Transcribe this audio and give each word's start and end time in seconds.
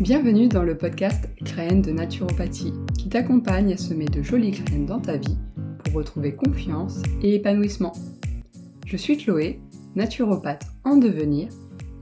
Bienvenue 0.00 0.48
dans 0.48 0.64
le 0.64 0.76
podcast 0.76 1.28
Graines 1.40 1.80
de 1.80 1.92
naturopathie 1.92 2.72
qui 2.98 3.08
t'accompagne 3.08 3.72
à 3.72 3.76
semer 3.76 4.06
de 4.06 4.22
jolies 4.22 4.50
graines 4.50 4.86
dans 4.86 4.98
ta 4.98 5.16
vie 5.16 5.36
pour 5.84 5.94
retrouver 5.94 6.34
confiance 6.34 7.00
et 7.22 7.36
épanouissement. 7.36 7.92
Je 8.86 8.96
suis 8.96 9.16
Chloé, 9.16 9.60
naturopathe 9.94 10.66
en 10.82 10.96
devenir 10.96 11.48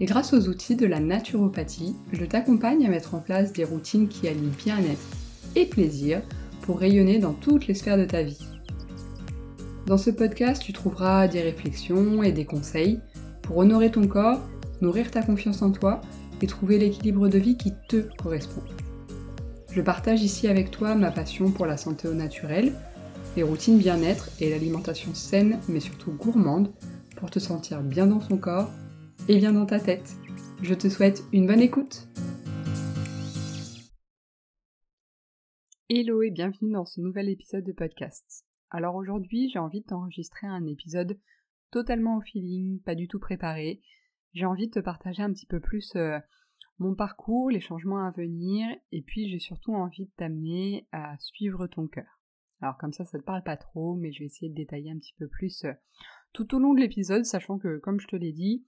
et 0.01 0.07
grâce 0.07 0.33
aux 0.33 0.49
outils 0.49 0.75
de 0.75 0.87
la 0.87 1.01
naturopathie, 1.01 1.95
je 2.13 2.24
t'accompagne 2.24 2.87
à 2.87 2.88
mettre 2.88 3.15
en 3.15 3.21
place 3.21 3.53
des 3.53 3.65
routines 3.65 4.09
qui 4.09 4.27
allient 4.27 4.56
bien-être 4.65 5.17
et 5.54 5.67
plaisir 5.67 6.22
pour 6.63 6.79
rayonner 6.79 7.19
dans 7.19 7.35
toutes 7.35 7.67
les 7.67 7.74
sphères 7.74 7.99
de 7.99 8.06
ta 8.06 8.22
vie. 8.22 8.49
Dans 9.85 9.99
ce 9.99 10.11
podcast, 10.11 10.63
tu 10.63 10.72
trouveras 10.72 11.29
des 11.29 11.43
réflexions 11.43 12.22
et 12.22 12.33
des 12.33 12.47
conseils 12.47 13.01
pour 13.43 13.59
honorer 13.59 13.90
ton 13.90 14.06
corps, 14.06 14.40
nourrir 14.81 15.11
ta 15.11 15.22
confiance 15.22 15.61
en 15.61 15.72
toi 15.72 16.01
et 16.43 16.47
trouver 16.47 16.79
l'équilibre 16.79 17.29
de 17.29 17.38
vie 17.38 17.56
qui 17.56 17.73
te 17.88 18.02
correspond. 18.16 18.62
Je 19.71 19.80
partage 19.80 20.23
ici 20.23 20.49
avec 20.49 20.71
toi 20.71 20.95
ma 20.95 21.11
passion 21.11 21.51
pour 21.51 21.66
la 21.66 21.77
santé 21.77 22.09
au 22.09 22.15
naturel, 22.15 22.73
les 23.37 23.43
routines 23.43 23.79
bien-être 23.79 24.29
et 24.41 24.51
l'alimentation 24.51 25.15
saine 25.15 25.61
mais 25.69 25.80
surtout 25.80 26.13
gourmande 26.13 26.73
pour 27.16 27.30
te 27.30 27.39
sentir 27.39 27.80
bien 27.83 28.07
dans 28.07 28.19
ton 28.19 28.37
corps 28.37 28.71
et 29.29 29.39
bien 29.39 29.52
dans 29.52 29.66
ta 29.66 29.80
tête. 29.80 30.16
Je 30.61 30.75
te 30.75 30.89
souhaite 30.89 31.23
une 31.33 31.47
bonne 31.47 31.61
écoute. 31.61 32.09
Hello 35.88 36.23
et 36.23 36.30
bienvenue 36.30 36.73
dans 36.73 36.85
ce 36.85 37.01
nouvel 37.01 37.29
épisode 37.29 37.65
de 37.65 37.73
podcast. 37.73 38.45
Alors 38.71 38.95
aujourd'hui, 38.95 39.51
j'ai 39.52 39.59
envie 39.59 39.83
de 39.83 39.87
t'enregistrer 39.87 40.47
un 40.47 40.66
épisode 40.66 41.19
totalement 41.71 42.16
au 42.16 42.21
feeling, 42.21 42.80
pas 42.80 42.95
du 42.95 43.09
tout 43.09 43.19
préparé, 43.19 43.83
j'ai 44.35 44.47
envie 44.47 44.69
de 44.69 44.73
te 44.73 44.80
partager 44.80 45.23
un 45.23 45.33
petit 45.33 45.47
peu 45.47 45.61
plus 45.61 45.95
euh, 45.97 46.19
mon 46.79 46.95
parcours, 46.95 47.51
les 47.51 47.61
changements 47.61 48.05
à 48.05 48.11
venir, 48.11 48.69
et 48.91 49.03
puis 49.03 49.29
j'ai 49.29 49.39
surtout 49.39 49.75
envie 49.75 50.07
de 50.07 50.13
t'amener 50.16 50.87
à 50.93 51.16
suivre 51.19 51.66
ton 51.66 51.87
cœur. 51.87 52.21
Alors 52.60 52.79
comme 52.79 52.93
ça, 52.93 53.05
ça 53.05 53.19
te 53.19 53.24
parle 53.24 53.43
pas 53.43 53.57
trop, 53.57 53.95
mais 53.95 54.13
je 54.13 54.21
vais 54.21 54.27
essayer 54.27 54.49
de 54.49 54.55
détailler 54.55 54.91
un 54.91 54.99
petit 54.99 55.15
peu 55.19 55.29
plus 55.29 55.65
euh, 55.65 55.73
tout 56.33 56.55
au 56.55 56.59
long 56.59 56.74
de 56.74 56.80
l'épisode, 56.80 57.24
sachant 57.24 57.59
que, 57.59 57.79
comme 57.79 58.01
je 58.01 58.07
te 58.07 58.16
l'ai 58.16 58.33
dit, 58.33 58.65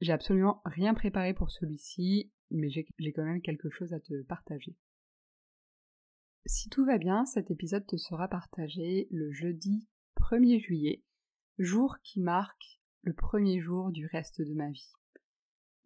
j'ai 0.00 0.12
absolument 0.12 0.60
rien 0.64 0.94
préparé 0.94 1.34
pour 1.34 1.50
celui-ci, 1.50 2.30
mais 2.50 2.68
j'ai 2.70 2.86
quand 3.12 3.24
même 3.24 3.42
quelque 3.42 3.70
chose 3.70 3.92
à 3.92 4.00
te 4.00 4.22
partager. 4.22 4.76
Si 6.46 6.68
tout 6.68 6.84
va 6.84 6.98
bien, 6.98 7.26
cet 7.26 7.50
épisode 7.50 7.86
te 7.86 7.96
sera 7.96 8.28
partagé 8.28 9.06
le 9.10 9.32
jeudi 9.32 9.86
1er 10.16 10.60
juillet, 10.60 11.02
jour 11.58 11.98
qui 12.02 12.20
marque 12.20 12.80
le 13.02 13.12
premier 13.12 13.60
jour 13.60 13.90
du 13.90 14.06
reste 14.06 14.40
de 14.40 14.54
ma 14.54 14.70
vie 14.70 14.92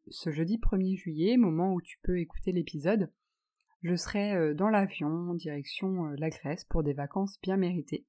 ce 0.08 0.31
jeudi 0.31 0.58
1er 0.58 0.97
juillet, 0.97 1.36
moment 1.36 1.72
où 1.72 1.81
tu 1.81 1.98
peux 2.03 2.19
écouter 2.19 2.53
l'épisode, 2.53 3.11
je 3.83 3.97
serai 3.97 4.34
euh, 4.34 4.55
dans 4.55 4.69
l'avion 4.69 5.08
en 5.08 5.34
direction 5.34 6.06
euh, 6.06 6.14
la 6.17 6.31
Grèce 6.31 6.64
pour 6.64 6.83
des 6.83 6.92
vacances 6.92 7.41
bien 7.42 7.56
méritées. 7.56 8.06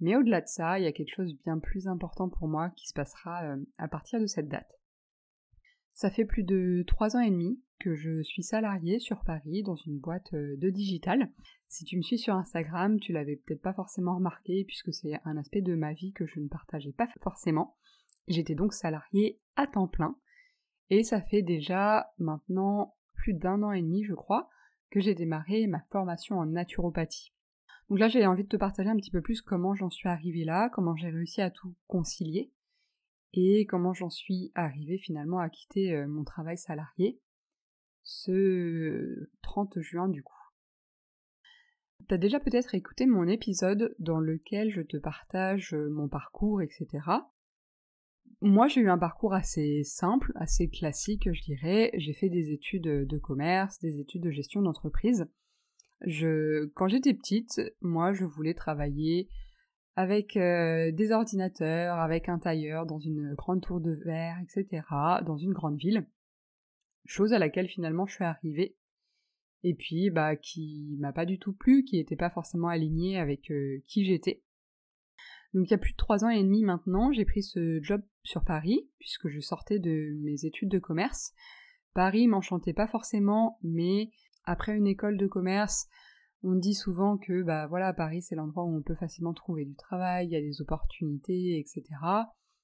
Mais 0.00 0.16
au-delà 0.16 0.40
de 0.40 0.48
ça, 0.48 0.78
il 0.78 0.84
y 0.84 0.88
a 0.88 0.92
quelque 0.92 1.14
chose 1.14 1.34
bien 1.44 1.58
plus 1.58 1.86
important 1.86 2.28
pour 2.28 2.48
moi 2.48 2.70
qui 2.70 2.88
se 2.88 2.92
passera 2.92 3.44
euh, 3.44 3.56
à 3.78 3.88
partir 3.88 4.20
de 4.20 4.26
cette 4.26 4.48
date. 4.48 4.78
Ça 5.94 6.10
fait 6.10 6.24
plus 6.24 6.42
de 6.42 6.84
trois 6.86 7.16
ans 7.16 7.20
et 7.20 7.30
demi 7.30 7.62
que 7.78 7.94
je 7.94 8.22
suis 8.22 8.42
salariée 8.42 8.98
sur 8.98 9.24
Paris 9.24 9.62
dans 9.62 9.76
une 9.76 9.98
boîte 9.98 10.34
de 10.34 10.70
digital. 10.70 11.30
Si 11.68 11.84
tu 11.84 11.96
me 11.96 12.02
suis 12.02 12.18
sur 12.18 12.34
Instagram, 12.34 12.98
tu 12.98 13.12
l'avais 13.12 13.36
peut-être 13.36 13.60
pas 13.60 13.74
forcément 13.74 14.16
remarqué 14.16 14.64
puisque 14.64 14.92
c'est 14.94 15.20
un 15.24 15.36
aspect 15.36 15.60
de 15.60 15.74
ma 15.74 15.92
vie 15.92 16.12
que 16.12 16.26
je 16.26 16.40
ne 16.40 16.48
partageais 16.48 16.92
pas 16.92 17.08
forcément. 17.20 17.76
J'étais 18.28 18.54
donc 18.54 18.72
salariée 18.72 19.40
à 19.56 19.66
temps 19.66 19.88
plein 19.88 20.16
et 20.92 21.04
ça 21.04 21.22
fait 21.22 21.40
déjà 21.40 22.12
maintenant 22.18 22.94
plus 23.14 23.32
d'un 23.32 23.62
an 23.62 23.72
et 23.72 23.80
demi, 23.80 24.04
je 24.04 24.12
crois, 24.12 24.50
que 24.90 25.00
j'ai 25.00 25.14
démarré 25.14 25.66
ma 25.66 25.80
formation 25.90 26.36
en 26.38 26.44
naturopathie. 26.44 27.32
Donc 27.88 27.98
là, 27.98 28.08
j'ai 28.08 28.26
envie 28.26 28.42
de 28.42 28.48
te 28.48 28.58
partager 28.58 28.90
un 28.90 28.96
petit 28.96 29.10
peu 29.10 29.22
plus 29.22 29.40
comment 29.40 29.74
j'en 29.74 29.88
suis 29.88 30.10
arrivée 30.10 30.44
là, 30.44 30.68
comment 30.68 30.94
j'ai 30.94 31.08
réussi 31.08 31.40
à 31.40 31.50
tout 31.50 31.74
concilier, 31.86 32.52
et 33.32 33.64
comment 33.64 33.94
j'en 33.94 34.10
suis 34.10 34.52
arrivée 34.54 34.98
finalement 34.98 35.38
à 35.38 35.48
quitter 35.48 35.94
euh, 35.94 36.06
mon 36.06 36.24
travail 36.24 36.58
salarié 36.58 37.18
ce 38.02 39.30
30 39.40 39.80
juin 39.80 40.08
du 40.08 40.22
coup. 40.22 40.34
T'as 42.06 42.18
déjà 42.18 42.38
peut-être 42.38 42.74
écouté 42.74 43.06
mon 43.06 43.26
épisode 43.28 43.94
dans 43.98 44.20
lequel 44.20 44.70
je 44.70 44.82
te 44.82 44.98
partage 44.98 45.72
euh, 45.72 45.88
mon 45.88 46.08
parcours, 46.08 46.60
etc. 46.60 47.00
Moi, 48.44 48.66
j'ai 48.66 48.80
eu 48.80 48.90
un 48.90 48.98
parcours 48.98 49.34
assez 49.34 49.84
simple, 49.84 50.32
assez 50.34 50.68
classique, 50.68 51.32
je 51.32 51.42
dirais. 51.42 51.92
J'ai 51.94 52.12
fait 52.12 52.28
des 52.28 52.50
études 52.50 53.06
de 53.06 53.18
commerce, 53.18 53.78
des 53.78 54.00
études 54.00 54.22
de 54.22 54.32
gestion 54.32 54.62
d'entreprise. 54.62 55.28
Je, 56.00 56.66
quand 56.74 56.88
j'étais 56.88 57.14
petite, 57.14 57.60
moi, 57.80 58.12
je 58.12 58.24
voulais 58.24 58.54
travailler 58.54 59.28
avec 59.94 60.36
euh, 60.36 60.90
des 60.90 61.12
ordinateurs, 61.12 62.00
avec 62.00 62.28
un 62.28 62.40
tailleur 62.40 62.84
dans 62.84 62.98
une 62.98 63.32
grande 63.34 63.62
tour 63.62 63.80
de 63.80 63.92
verre, 64.04 64.38
etc., 64.42 64.82
dans 65.24 65.36
une 65.36 65.52
grande 65.52 65.78
ville. 65.78 66.08
Chose 67.04 67.32
à 67.32 67.38
laquelle 67.38 67.68
finalement 67.68 68.06
je 68.06 68.14
suis 68.16 68.24
arrivée. 68.24 68.76
Et 69.62 69.74
puis, 69.74 70.10
bah, 70.10 70.34
qui 70.34 70.96
m'a 70.98 71.12
pas 71.12 71.26
du 71.26 71.38
tout 71.38 71.52
plu, 71.52 71.84
qui 71.84 71.96
n'était 71.96 72.16
pas 72.16 72.30
forcément 72.30 72.66
alignée 72.66 73.18
avec 73.20 73.52
euh, 73.52 73.80
qui 73.86 74.04
j'étais. 74.04 74.41
Donc 75.54 75.68
il 75.68 75.70
y 75.70 75.74
a 75.74 75.78
plus 75.78 75.92
de 75.92 75.96
trois 75.96 76.24
ans 76.24 76.30
et 76.30 76.42
demi 76.42 76.62
maintenant, 76.62 77.12
j'ai 77.12 77.24
pris 77.24 77.42
ce 77.42 77.80
job 77.82 78.02
sur 78.22 78.44
Paris, 78.44 78.88
puisque 78.98 79.28
je 79.28 79.40
sortais 79.40 79.78
de 79.78 80.16
mes 80.22 80.44
études 80.44 80.70
de 80.70 80.78
commerce. 80.78 81.32
Paris 81.94 82.26
m'enchantait 82.26 82.72
pas 82.72 82.86
forcément, 82.86 83.58
mais 83.62 84.10
après 84.44 84.76
une 84.76 84.86
école 84.86 85.18
de 85.18 85.26
commerce, 85.26 85.88
on 86.42 86.54
dit 86.54 86.74
souvent 86.74 87.18
que 87.18 87.42
bah 87.42 87.66
voilà, 87.66 87.92
Paris 87.92 88.22
c'est 88.22 88.34
l'endroit 88.34 88.64
où 88.64 88.76
on 88.76 88.82
peut 88.82 88.94
facilement 88.94 89.34
trouver 89.34 89.64
du 89.64 89.76
travail, 89.76 90.26
il 90.26 90.32
y 90.32 90.36
a 90.36 90.40
des 90.40 90.62
opportunités, 90.62 91.58
etc. 91.58 91.84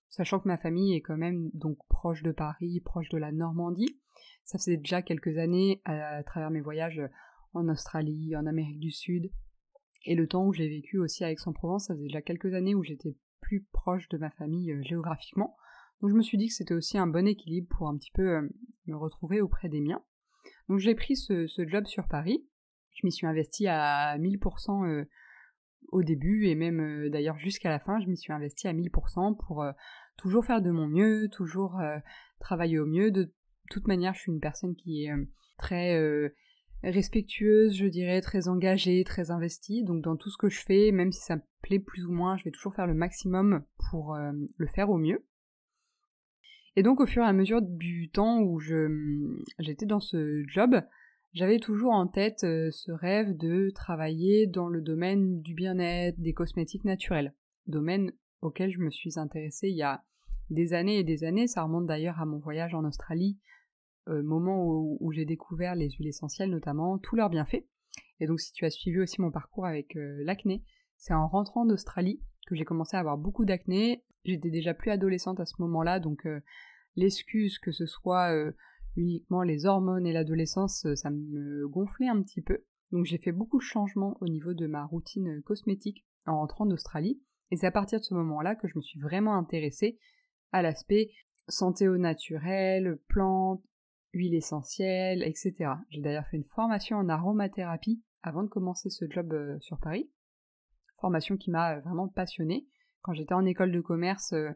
Sachant 0.08 0.40
que 0.40 0.48
ma 0.48 0.56
famille 0.56 0.94
est 0.94 1.02
quand 1.02 1.18
même 1.18 1.50
donc 1.52 1.76
proche 1.88 2.22
de 2.22 2.32
Paris, 2.32 2.80
proche 2.80 3.10
de 3.10 3.18
la 3.18 3.32
Normandie. 3.32 4.00
Ça 4.44 4.58
faisait 4.58 4.78
déjà 4.78 5.02
quelques 5.02 5.36
années 5.36 5.82
à 5.84 6.22
travers 6.22 6.50
mes 6.50 6.62
voyages 6.62 7.02
en 7.52 7.68
Australie, 7.68 8.34
en 8.34 8.46
Amérique 8.46 8.80
du 8.80 8.90
Sud, 8.90 9.30
et 10.04 10.14
le 10.14 10.26
temps 10.26 10.46
où 10.46 10.52
j'ai 10.52 10.68
vécu 10.68 10.98
aussi 10.98 11.24
à 11.24 11.30
Aix-en-Provence, 11.30 11.86
ça 11.86 11.94
faisait 11.94 12.04
déjà 12.04 12.22
quelques 12.22 12.54
années 12.54 12.74
où 12.74 12.82
j'étais 12.82 13.16
plus 13.40 13.64
proche 13.72 14.08
de 14.08 14.18
ma 14.18 14.30
famille 14.30 14.72
euh, 14.72 14.82
géographiquement. 14.82 15.56
Donc 16.00 16.10
je 16.10 16.14
me 16.14 16.22
suis 16.22 16.38
dit 16.38 16.48
que 16.48 16.54
c'était 16.54 16.74
aussi 16.74 16.98
un 16.98 17.06
bon 17.06 17.26
équilibre 17.26 17.68
pour 17.76 17.88
un 17.88 17.96
petit 17.96 18.12
peu 18.12 18.36
euh, 18.36 18.48
me 18.86 18.96
retrouver 18.96 19.40
auprès 19.40 19.68
des 19.68 19.80
miens. 19.80 20.02
Donc 20.68 20.78
j'ai 20.78 20.94
pris 20.94 21.16
ce, 21.16 21.46
job 21.66 21.86
sur 21.86 22.06
Paris. 22.08 22.46
Je 22.94 23.06
m'y 23.06 23.12
suis 23.12 23.26
investie 23.26 23.66
à 23.66 24.16
1000% 24.18 24.86
euh, 24.86 25.04
au 25.88 26.02
début 26.02 26.46
et 26.46 26.54
même 26.54 27.08
d'ailleurs 27.08 27.38
jusqu'à 27.38 27.70
la 27.70 27.78
fin, 27.78 27.98
je 28.00 28.06
m'y 28.06 28.16
suis 28.16 28.32
investie 28.32 28.68
à 28.68 28.74
1000% 28.74 29.36
pour 29.38 29.64
toujours 30.18 30.44
faire 30.44 30.60
de 30.60 30.70
mon 30.70 30.86
mieux, 30.86 31.28
toujours 31.32 31.80
travailler 32.40 32.78
au 32.78 32.84
mieux. 32.84 33.10
De 33.10 33.32
toute 33.70 33.86
manière, 33.86 34.12
je 34.12 34.20
suis 34.20 34.32
une 34.32 34.40
personne 34.40 34.74
qui 34.74 35.04
est 35.04 35.12
très 35.56 36.30
respectueuse, 36.82 37.74
je 37.74 37.86
dirais, 37.86 38.20
très 38.20 38.48
engagée, 38.48 39.02
très 39.04 39.30
investie. 39.30 39.82
Donc 39.82 40.02
dans 40.02 40.16
tout 40.16 40.30
ce 40.30 40.38
que 40.38 40.48
je 40.48 40.60
fais, 40.60 40.92
même 40.92 41.12
si 41.12 41.20
ça 41.20 41.36
me 41.36 41.42
plaît 41.62 41.78
plus 41.78 42.06
ou 42.06 42.12
moins, 42.12 42.36
je 42.36 42.44
vais 42.44 42.50
toujours 42.50 42.74
faire 42.74 42.86
le 42.86 42.94
maximum 42.94 43.64
pour 43.90 44.14
euh, 44.14 44.32
le 44.56 44.66
faire 44.66 44.90
au 44.90 44.98
mieux. 44.98 45.24
Et 46.76 46.82
donc 46.82 47.00
au 47.00 47.06
fur 47.06 47.22
et 47.24 47.26
à 47.26 47.32
mesure 47.32 47.60
du 47.62 48.08
temps 48.10 48.40
où 48.40 48.60
je 48.60 48.86
j'étais 49.58 49.86
dans 49.86 50.00
ce 50.00 50.44
job, 50.46 50.80
j'avais 51.32 51.58
toujours 51.58 51.92
en 51.92 52.06
tête 52.06 52.44
euh, 52.44 52.70
ce 52.70 52.92
rêve 52.92 53.36
de 53.36 53.70
travailler 53.74 54.46
dans 54.46 54.68
le 54.68 54.80
domaine 54.80 55.40
du 55.42 55.54
bien-être, 55.54 56.20
des 56.20 56.32
cosmétiques 56.32 56.84
naturels, 56.84 57.34
domaine 57.66 58.12
auquel 58.40 58.70
je 58.70 58.78
me 58.78 58.90
suis 58.90 59.18
intéressée 59.18 59.68
il 59.68 59.76
y 59.76 59.82
a 59.82 60.04
des 60.50 60.72
années 60.72 60.98
et 60.98 61.04
des 61.04 61.24
années, 61.24 61.48
ça 61.48 61.62
remonte 61.62 61.86
d'ailleurs 61.86 62.20
à 62.20 62.26
mon 62.26 62.38
voyage 62.38 62.74
en 62.74 62.84
Australie 62.84 63.38
euh, 64.08 64.22
moment 64.22 64.64
où, 64.64 65.12
j'ai 65.12 65.24
découvert 65.24 65.74
les 65.74 65.90
huiles 65.90 66.08
essentielles 66.08 66.50
notamment, 66.50 66.98
tous 66.98 67.16
leurs 67.16 67.30
bienfaits. 67.30 67.64
Et 68.20 68.26
donc 68.26 68.40
si 68.40 68.52
tu 68.52 68.64
as 68.64 68.70
suivi 68.70 68.98
aussi 68.98 69.20
mon 69.20 69.30
parcours 69.30 69.66
avec 69.66 69.96
euh, 69.96 70.22
l'acné, 70.24 70.64
c'est 70.96 71.14
en 71.14 71.28
rentrant 71.28 71.64
d'Australie 71.64 72.20
que 72.46 72.54
j'ai 72.54 72.64
commencé 72.64 72.96
à 72.96 73.00
avoir 73.00 73.18
beaucoup 73.18 73.44
d'acné. 73.44 74.04
J'étais 74.24 74.50
déjà 74.50 74.74
plus 74.74 74.90
adolescente 74.90 75.40
à 75.40 75.46
ce 75.46 75.54
moment-là, 75.60 76.00
donc 76.00 76.26
euh, 76.26 76.40
l'excuse 76.96 77.58
que 77.58 77.70
ce 77.70 77.86
soit 77.86 78.34
uniquement 78.96 79.42
les 79.42 79.66
hormones 79.66 80.06
et 80.06 80.12
l'adolescence, 80.12 80.86
ça 80.94 81.10
me 81.10 81.68
gonflait 81.68 82.08
un 82.08 82.20
petit 82.22 82.42
peu. 82.42 82.64
Donc 82.90 83.04
j'ai 83.04 83.18
fait 83.18 83.32
beaucoup 83.32 83.58
de 83.58 83.62
changements 83.62 84.16
au 84.20 84.26
niveau 84.26 84.54
de 84.54 84.66
ma 84.66 84.84
routine 84.84 85.42
cosmétique 85.42 86.04
en 86.26 86.38
rentrant 86.38 86.66
d'Australie. 86.66 87.20
Et 87.50 87.56
c'est 87.56 87.66
à 87.66 87.70
partir 87.70 88.00
de 88.00 88.04
ce 88.04 88.14
moment-là 88.14 88.56
que 88.56 88.66
je 88.66 88.76
me 88.76 88.82
suis 88.82 88.98
vraiment 88.98 89.36
intéressée 89.36 89.98
à 90.52 90.62
l'aspect 90.62 91.10
santé 91.48 91.88
au 91.88 91.96
naturel, 91.96 92.98
plantes, 93.08 93.62
huile 94.12 94.34
essentielle, 94.34 95.22
etc. 95.22 95.72
J'ai 95.90 96.00
d'ailleurs 96.00 96.26
fait 96.26 96.36
une 96.36 96.44
formation 96.44 96.96
en 96.96 97.08
aromathérapie 97.08 98.02
avant 98.22 98.42
de 98.42 98.48
commencer 98.48 98.90
ce 98.90 99.04
job 99.08 99.32
euh, 99.32 99.58
sur 99.60 99.78
Paris. 99.78 100.10
Formation 101.00 101.36
qui 101.36 101.50
m'a 101.50 101.76
euh, 101.76 101.80
vraiment 101.80 102.08
passionnée. 102.08 102.66
Quand 103.02 103.12
j'étais 103.12 103.34
en 103.34 103.44
école 103.44 103.72
de 103.72 103.80
commerce, 103.80 104.32
euh, 104.32 104.50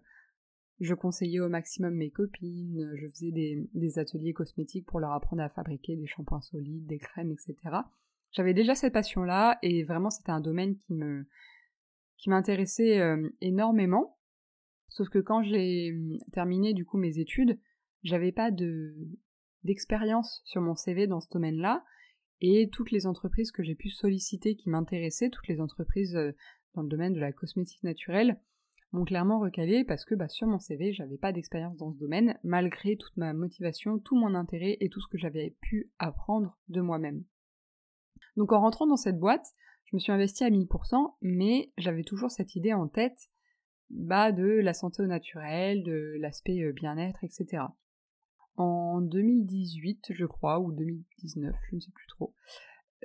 Je 0.81 0.95
conseillais 0.95 1.39
au 1.39 1.49
maximum 1.49 1.95
mes 1.95 2.11
copines, 2.11 2.93
je 2.97 3.07
faisais 3.07 3.31
des, 3.31 3.99
ateliers 3.99 4.33
cosmétiques 4.33 4.87
pour 4.87 4.99
leur 4.99 5.13
apprendre 5.13 5.43
à 5.43 5.49
fabriquer 5.49 5.97
des 5.97 6.07
shampoings 6.07 6.41
solides, 6.41 6.87
des 6.87 6.99
crèmes, 6.99 7.31
etc. 7.31 7.57
J'avais 8.33 8.55
déjà 8.55 8.75
cette 8.75 8.93
passion-là 8.93 9.59
et 9.63 9.85
vraiment 9.85 10.11
c'était 10.11 10.33
un 10.33 10.41
domaine 10.41 10.77
qui 10.77 10.95
me 10.95 11.27
qui 12.17 12.31
m'intéressait 12.31 13.01
énormément. 13.41 14.19
Sauf 14.89 15.09
que 15.09 15.21
quand 15.21 15.43
j'ai 15.43 15.93
hum, 15.93 16.19
terminé 16.33 16.75
du 16.75 16.85
coup 16.85 16.99
mes 16.99 17.19
études, 17.19 17.61
j'avais 18.03 18.33
pas 18.33 18.51
de 18.51 18.97
d'expérience 19.65 20.43
sur 20.45 20.61
mon 20.61 20.75
CV 20.75 21.07
dans 21.07 21.21
ce 21.21 21.29
domaine-là 21.31 21.85
et 22.41 22.69
toutes 22.71 22.91
les 22.91 23.07
entreprises 23.07 23.53
que 23.53 23.63
j'ai 23.63 23.75
pu 23.75 23.89
solliciter 23.89 24.57
qui 24.57 24.69
m'intéressaient, 24.69 25.31
toutes 25.31 25.49
les 25.49 25.61
entreprises 25.61 26.17
euh, 26.17 26.33
dans 26.75 26.83
le 26.83 26.89
domaine 26.89 27.13
de 27.13 27.21
la 27.21 27.33
cosmétique 27.33 27.83
naturelle, 27.85 28.41
m'ont 28.93 29.05
clairement 29.05 29.41
recalé 29.41 29.85
parce 29.85 30.05
que 30.05 30.15
bah, 30.15 30.29
sur 30.29 30.47
mon 30.47 30.59
CV, 30.59 30.93
j'avais 30.93 31.17
pas 31.17 31.33
d'expérience 31.33 31.77
dans 31.77 31.93
ce 31.93 31.99
domaine, 31.99 32.39
malgré 32.43 32.97
toute 32.97 33.17
ma 33.17 33.33
motivation, 33.33 33.99
tout 33.99 34.17
mon 34.17 34.35
intérêt 34.35 34.77
et 34.81 34.89
tout 34.89 35.01
ce 35.01 35.09
que 35.09 35.19
j'avais 35.19 35.57
pu 35.61 35.91
apprendre 35.99 36.59
de 36.69 36.81
moi-même. 36.81 37.25
Donc 38.37 38.53
en 38.53 38.61
rentrant 38.61 38.87
dans 38.87 38.97
cette 38.97 39.19
boîte, 39.19 39.47
je 39.85 39.97
me 39.97 40.01
suis 40.01 40.13
investie 40.13 40.45
à 40.45 40.51
1000%, 40.51 41.15
mais 41.23 41.73
j'avais 41.79 42.05
toujours 42.05 42.31
cette 42.31 42.55
idée 42.55 42.73
en 42.73 42.89
tête 42.89 43.31
bah, 43.91 44.33
de 44.33 44.45
la 44.45 44.75
santé 44.75 45.03
au 45.03 45.07
naturel, 45.07 45.83
de 45.83 46.17
l'aspect 46.19 46.63
euh, 46.63 46.73
bien-être, 46.73 47.25
etc. 47.25 47.65
En 48.57 49.01
2018, 49.01 50.13
je 50.13 50.27
crois, 50.27 50.61
ou 50.61 50.73
2019, 50.73 51.55
je 51.71 51.77
ne 51.77 51.81
sais 51.81 51.91
plus 51.93 52.07
trop, 52.07 52.35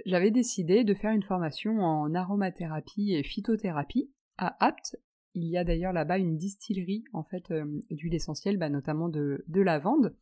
j'avais 0.06 0.32
décidé 0.32 0.84
de 0.84 0.94
faire 0.94 1.12
une 1.12 1.24
formation 1.24 1.80
en 1.80 2.14
aromathérapie 2.14 3.14
et 3.14 3.24
phytothérapie 3.24 4.12
à 4.38 4.64
Apt, 4.66 4.98
il 5.34 5.46
y 5.46 5.58
a 5.58 5.64
d'ailleurs 5.64 5.94
là-bas 5.94 6.18
une 6.18 6.38
distillerie 6.38 7.04
en 7.14 7.24
fait 7.24 7.52
euh, 7.52 7.66
d'huile 7.92 8.16
essentielle, 8.16 8.58
bah, 8.58 8.70
notamment 8.70 9.10
de, 9.10 9.44
de 9.48 9.62
lavande. 9.62 10.16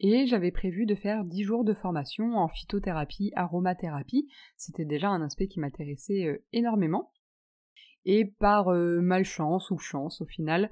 Et 0.00 0.26
j'avais 0.26 0.52
prévu 0.52 0.86
de 0.86 0.94
faire 0.94 1.24
10 1.24 1.42
jours 1.42 1.64
de 1.64 1.74
formation 1.74 2.36
en 2.36 2.48
phytothérapie, 2.48 3.32
aromathérapie. 3.34 4.28
C'était 4.56 4.84
déjà 4.84 5.08
un 5.08 5.22
aspect 5.22 5.48
qui 5.48 5.58
m'intéressait 5.58 6.26
euh, 6.26 6.44
énormément. 6.52 7.12
Et 8.04 8.24
par 8.24 8.68
euh, 8.68 9.00
malchance 9.00 9.70
ou 9.70 9.78
chance 9.78 10.20
au 10.20 10.26
final, 10.26 10.70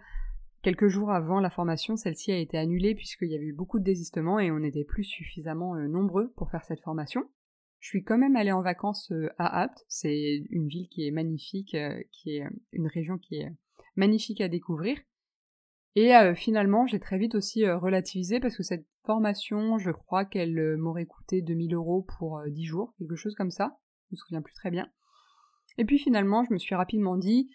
quelques 0.67 0.89
jours 0.89 1.13
avant 1.13 1.39
la 1.39 1.49
formation, 1.49 1.95
celle-ci 1.95 2.33
a 2.33 2.39
été 2.39 2.59
annulée 2.59 2.97
puisqu'il 2.97 3.31
y 3.31 3.37
avait 3.37 3.45
eu 3.45 3.53
beaucoup 3.53 3.79
de 3.79 3.85
désistements 3.85 4.41
et 4.41 4.51
on 4.51 4.59
n'était 4.59 4.83
plus 4.83 5.05
suffisamment 5.05 5.77
nombreux 5.77 6.33
pour 6.33 6.51
faire 6.51 6.65
cette 6.65 6.81
formation. 6.81 7.23
Je 7.79 7.91
suis 7.91 8.03
quand 8.03 8.19
même 8.19 8.35
allée 8.35 8.51
en 8.51 8.63
vacances 8.63 9.13
euh, 9.13 9.29
à 9.39 9.61
Apt, 9.61 9.85
c'est 9.87 10.43
une 10.51 10.67
ville 10.67 10.89
qui 10.89 11.07
est 11.07 11.13
magnifique, 11.13 11.77
euh, 11.77 12.03
qui 12.11 12.39
est 12.39 12.45
euh, 12.45 12.51
une 12.73 12.89
région 12.89 13.17
qui 13.17 13.37
est 13.37 13.53
magnifique 13.95 14.41
à 14.41 14.49
découvrir. 14.49 14.99
Et 15.95 16.11
finalement, 16.35 16.87
j'ai 16.87 17.01
très 17.01 17.17
vite 17.17 17.37
aussi 17.37 17.67
relativisé 17.67 18.39
parce 18.39 18.55
que 18.55 18.63
cette 18.63 18.87
formation, 19.07 19.79
je 19.79 19.91
crois 19.91 20.27
qu'elle 20.27 20.77
m'aurait 20.77 21.07
coûté 21.07 21.41
2000 21.41 21.73
euros 21.73 22.07
pour 22.19 22.43
10 22.47 22.65
jours, 22.65 22.93
quelque 22.99 23.17
chose 23.17 23.35
comme 23.35 23.51
ça. 23.51 23.79
Je 24.11 24.15
me 24.15 24.17
souviens 24.17 24.43
plus 24.43 24.53
très 24.53 24.71
bien. 24.71 24.91
Et 25.79 25.87
puis 25.87 25.99
finalement, 25.99 26.45
je 26.45 26.53
me 26.53 26.59
suis 26.59 26.75
rapidement 26.75 27.17
dit, 27.17 27.49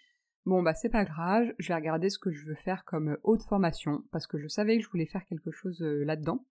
bon 0.44 0.62
bah 0.62 0.74
c'est 0.74 0.88
pas 0.88 1.04
grave, 1.04 1.52
je 1.58 1.68
vais 1.68 1.74
regarder 1.74 2.10
ce 2.10 2.18
que 2.18 2.32
je 2.32 2.46
veux 2.46 2.54
faire 2.54 2.84
comme 2.84 3.16
haute 3.22 3.42
formation 3.42 4.04
parce 4.10 4.26
que 4.26 4.38
je 4.38 4.48
savais 4.48 4.78
que 4.78 4.84
je 4.84 4.90
voulais 4.90 5.06
faire 5.06 5.24
quelque 5.26 5.50
chose 5.50 5.80
là-dedans. 5.80 6.44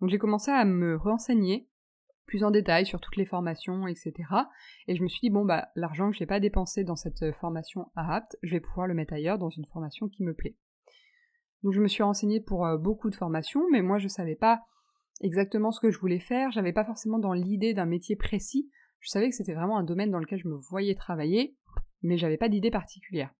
Donc 0.00 0.10
j'ai 0.10 0.18
commencé 0.18 0.50
à 0.50 0.64
me 0.64 0.96
renseigner 0.96 1.68
plus 2.28 2.44
en 2.44 2.52
détail 2.52 2.86
sur 2.86 3.00
toutes 3.00 3.16
les 3.16 3.24
formations, 3.24 3.88
etc. 3.88 4.12
Et 4.86 4.94
je 4.94 5.02
me 5.02 5.08
suis 5.08 5.20
dit, 5.20 5.30
bon, 5.30 5.44
bah, 5.44 5.68
l'argent 5.74 6.10
que 6.10 6.16
je 6.16 6.22
n'ai 6.22 6.26
pas 6.26 6.38
dépensé 6.38 6.84
dans 6.84 6.94
cette 6.94 7.22
euh, 7.22 7.32
formation 7.32 7.90
à 7.96 8.14
APT, 8.14 8.36
je 8.42 8.52
vais 8.52 8.60
pouvoir 8.60 8.86
le 8.86 8.94
mettre 8.94 9.14
ailleurs 9.14 9.38
dans 9.38 9.48
une 9.48 9.64
formation 9.64 10.08
qui 10.08 10.22
me 10.22 10.34
plaît. 10.34 10.56
Donc 11.64 11.72
je 11.72 11.80
me 11.80 11.88
suis 11.88 12.04
renseignée 12.04 12.40
pour 12.40 12.66
euh, 12.66 12.76
beaucoup 12.76 13.10
de 13.10 13.16
formations, 13.16 13.64
mais 13.72 13.82
moi 13.82 13.98
je 13.98 14.06
savais 14.06 14.36
pas 14.36 14.60
exactement 15.22 15.72
ce 15.72 15.80
que 15.80 15.90
je 15.90 15.98
voulais 15.98 16.20
faire, 16.20 16.52
j'avais 16.52 16.72
pas 16.72 16.84
forcément 16.84 17.18
dans 17.18 17.32
l'idée 17.32 17.74
d'un 17.74 17.86
métier 17.86 18.14
précis, 18.14 18.70
je 19.00 19.08
savais 19.08 19.30
que 19.30 19.34
c'était 19.34 19.54
vraiment 19.54 19.78
un 19.78 19.82
domaine 19.82 20.12
dans 20.12 20.20
lequel 20.20 20.38
je 20.38 20.46
me 20.46 20.54
voyais 20.54 20.94
travailler, 20.94 21.56
mais 22.02 22.18
j'avais 22.18 22.36
pas 22.36 22.48
d'idée 22.48 22.70
particulière. 22.70 23.32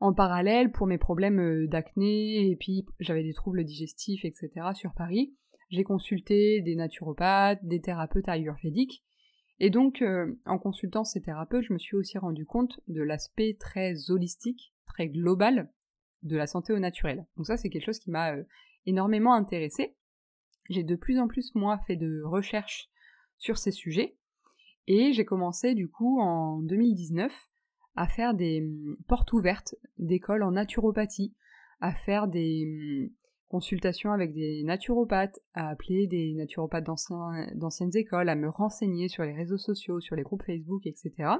En 0.00 0.12
parallèle, 0.12 0.72
pour 0.72 0.86
mes 0.86 0.98
problèmes 0.98 1.40
euh, 1.40 1.66
d'acné, 1.66 2.50
et 2.50 2.56
puis 2.56 2.84
j'avais 3.00 3.22
des 3.22 3.32
troubles 3.32 3.64
digestifs, 3.64 4.24
etc. 4.24 4.50
sur 4.74 4.92
Paris, 4.94 5.34
j'ai 5.70 5.84
consulté 5.84 6.60
des 6.60 6.76
naturopathes, 6.76 7.64
des 7.64 7.80
thérapeutes 7.80 8.28
ayurvédiques, 8.28 9.02
et 9.60 9.70
donc 9.70 10.02
euh, 10.02 10.38
en 10.46 10.58
consultant 10.58 11.04
ces 11.04 11.22
thérapeutes, 11.22 11.64
je 11.64 11.72
me 11.72 11.78
suis 11.78 11.96
aussi 11.96 12.18
rendu 12.18 12.44
compte 12.44 12.80
de 12.88 13.02
l'aspect 13.02 13.56
très 13.58 14.10
holistique, 14.10 14.74
très 14.86 15.08
global 15.08 15.70
de 16.22 16.36
la 16.36 16.46
santé 16.46 16.72
au 16.72 16.78
naturel. 16.78 17.26
Donc 17.36 17.46
ça 17.46 17.56
c'est 17.56 17.70
quelque 17.70 17.86
chose 17.86 17.98
qui 17.98 18.10
m'a 18.10 18.34
euh, 18.34 18.44
énormément 18.86 19.34
intéressé. 19.34 19.96
J'ai 20.70 20.82
de 20.82 20.96
plus 20.96 21.18
en 21.18 21.28
plus 21.28 21.54
moi 21.54 21.78
fait 21.86 21.96
de 21.96 22.22
recherches 22.24 22.88
sur 23.38 23.58
ces 23.58 23.70
sujets 23.70 24.16
et 24.86 25.12
j'ai 25.12 25.24
commencé 25.24 25.74
du 25.74 25.88
coup 25.88 26.20
en 26.20 26.60
2019 26.62 27.32
à 27.96 28.08
faire 28.08 28.34
des 28.34 28.60
hum, 28.62 28.96
portes 29.08 29.32
ouvertes 29.32 29.74
d'écoles 29.98 30.42
en 30.42 30.52
naturopathie, 30.52 31.34
à 31.80 31.94
faire 31.94 32.28
des, 32.28 32.64
hum, 32.66 33.10
consultation 33.54 34.10
avec 34.10 34.34
des 34.34 34.64
naturopathes, 34.64 35.38
à 35.52 35.68
appeler 35.68 36.08
des 36.08 36.34
naturopathes 36.34 36.84
d'anciennes 37.54 37.96
écoles, 37.96 38.28
à 38.28 38.34
me 38.34 38.48
renseigner 38.48 39.08
sur 39.08 39.22
les 39.22 39.32
réseaux 39.32 39.58
sociaux, 39.58 40.00
sur 40.00 40.16
les 40.16 40.24
groupes 40.24 40.42
Facebook, 40.42 40.84
etc. 40.86 41.34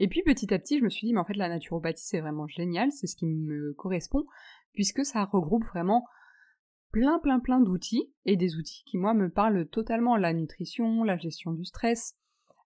Et 0.00 0.08
puis 0.08 0.22
petit 0.22 0.52
à 0.52 0.58
petit, 0.58 0.78
je 0.78 0.84
me 0.84 0.90
suis 0.90 1.06
dit, 1.06 1.14
mais 1.14 1.20
en 1.20 1.24
fait, 1.24 1.36
la 1.36 1.48
naturopathie, 1.48 2.04
c'est 2.04 2.20
vraiment 2.20 2.46
génial, 2.46 2.92
c'est 2.92 3.06
ce 3.06 3.16
qui 3.16 3.24
me 3.24 3.72
correspond, 3.72 4.26
puisque 4.74 5.04
ça 5.04 5.24
regroupe 5.24 5.64
vraiment 5.64 6.04
plein, 6.92 7.18
plein, 7.20 7.40
plein 7.40 7.60
d'outils, 7.60 8.12
et 8.26 8.36
des 8.36 8.56
outils 8.56 8.82
qui, 8.84 8.98
moi, 8.98 9.14
me 9.14 9.30
parlent 9.30 9.66
totalement. 9.66 10.16
La 10.16 10.34
nutrition, 10.34 11.04
la 11.04 11.16
gestion 11.16 11.52
du 11.52 11.64
stress, 11.64 12.16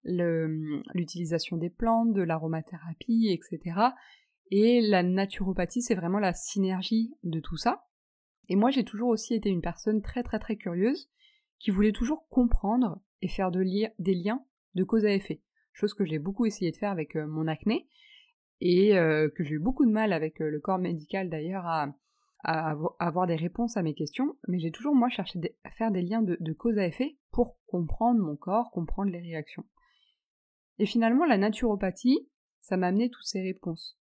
l'utilisation 0.04 1.56
des 1.56 1.70
plantes, 1.70 2.12
de 2.12 2.22
l'aromathérapie, 2.22 3.28
etc. 3.30 3.80
Et 4.50 4.80
la 4.82 5.02
naturopathie, 5.02 5.82
c'est 5.82 5.94
vraiment 5.94 6.18
la 6.18 6.34
synergie 6.34 7.14
de 7.22 7.40
tout 7.40 7.56
ça. 7.56 7.86
Et 8.48 8.56
moi, 8.56 8.70
j'ai 8.70 8.84
toujours 8.84 9.08
aussi 9.08 9.34
été 9.34 9.48
une 9.48 9.62
personne 9.62 10.02
très 10.02 10.22
très 10.22 10.38
très 10.38 10.56
curieuse, 10.56 11.08
qui 11.58 11.70
voulait 11.70 11.92
toujours 11.92 12.28
comprendre 12.28 13.00
et 13.22 13.28
faire 13.28 13.50
de 13.50 13.64
des 13.98 14.14
liens 14.14 14.44
de 14.74 14.84
cause 14.84 15.06
à 15.06 15.14
effet. 15.14 15.40
Chose 15.72 15.94
que 15.94 16.04
j'ai 16.04 16.18
beaucoup 16.18 16.44
essayé 16.44 16.70
de 16.70 16.76
faire 16.76 16.90
avec 16.90 17.16
euh, 17.16 17.26
mon 17.26 17.48
acné, 17.48 17.88
et 18.60 18.96
euh, 18.96 19.28
que 19.34 19.44
j'ai 19.44 19.54
eu 19.54 19.58
beaucoup 19.58 19.86
de 19.86 19.90
mal 19.90 20.12
avec 20.12 20.40
euh, 20.40 20.50
le 20.50 20.60
corps 20.60 20.78
médical 20.78 21.30
d'ailleurs 21.30 21.66
à, 21.66 21.94
avoir 22.98 23.26
des 23.26 23.36
réponses 23.36 23.78
à 23.78 23.82
mes 23.82 23.94
questions, 23.94 24.36
mais 24.48 24.58
j'ai 24.58 24.70
toujours 24.70 24.94
moi 24.94 25.08
cherché 25.08 25.40
à 25.64 25.70
faire 25.70 25.90
des 25.90 26.02
liens 26.02 26.20
de 26.20 26.52
cause 26.52 26.76
à 26.76 26.86
effet 26.86 27.16
pour 27.32 27.56
comprendre 27.66 28.20
mon 28.20 28.36
corps, 28.36 28.70
comprendre 28.70 29.10
les 29.10 29.20
réactions. 29.20 29.64
Et 30.78 30.86
finalement, 30.86 31.24
la 31.24 31.38
naturopathie, 31.38 32.28
ça 32.60 32.76
m'a 32.76 32.88
amené 32.88 33.10
toutes 33.10 33.26
ces 33.26 33.42
réponses. 33.42 33.98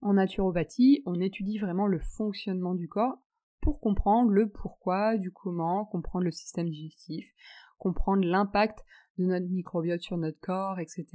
En 0.00 0.14
naturopathie, 0.14 1.02
on 1.06 1.20
étudie 1.20 1.58
vraiment 1.58 1.86
le 1.86 2.00
fonctionnement 2.00 2.74
du 2.74 2.88
corps 2.88 3.18
pour 3.60 3.80
comprendre 3.80 4.30
le 4.30 4.48
pourquoi, 4.48 5.16
du 5.16 5.32
comment, 5.32 5.84
comprendre 5.84 6.24
le 6.24 6.30
système 6.30 6.68
digestif, 6.68 7.28
comprendre 7.78 8.24
l'impact 8.24 8.84
de 9.18 9.24
notre 9.24 9.48
microbiote 9.48 10.00
sur 10.00 10.16
notre 10.16 10.38
corps, 10.40 10.78
etc. 10.78 11.06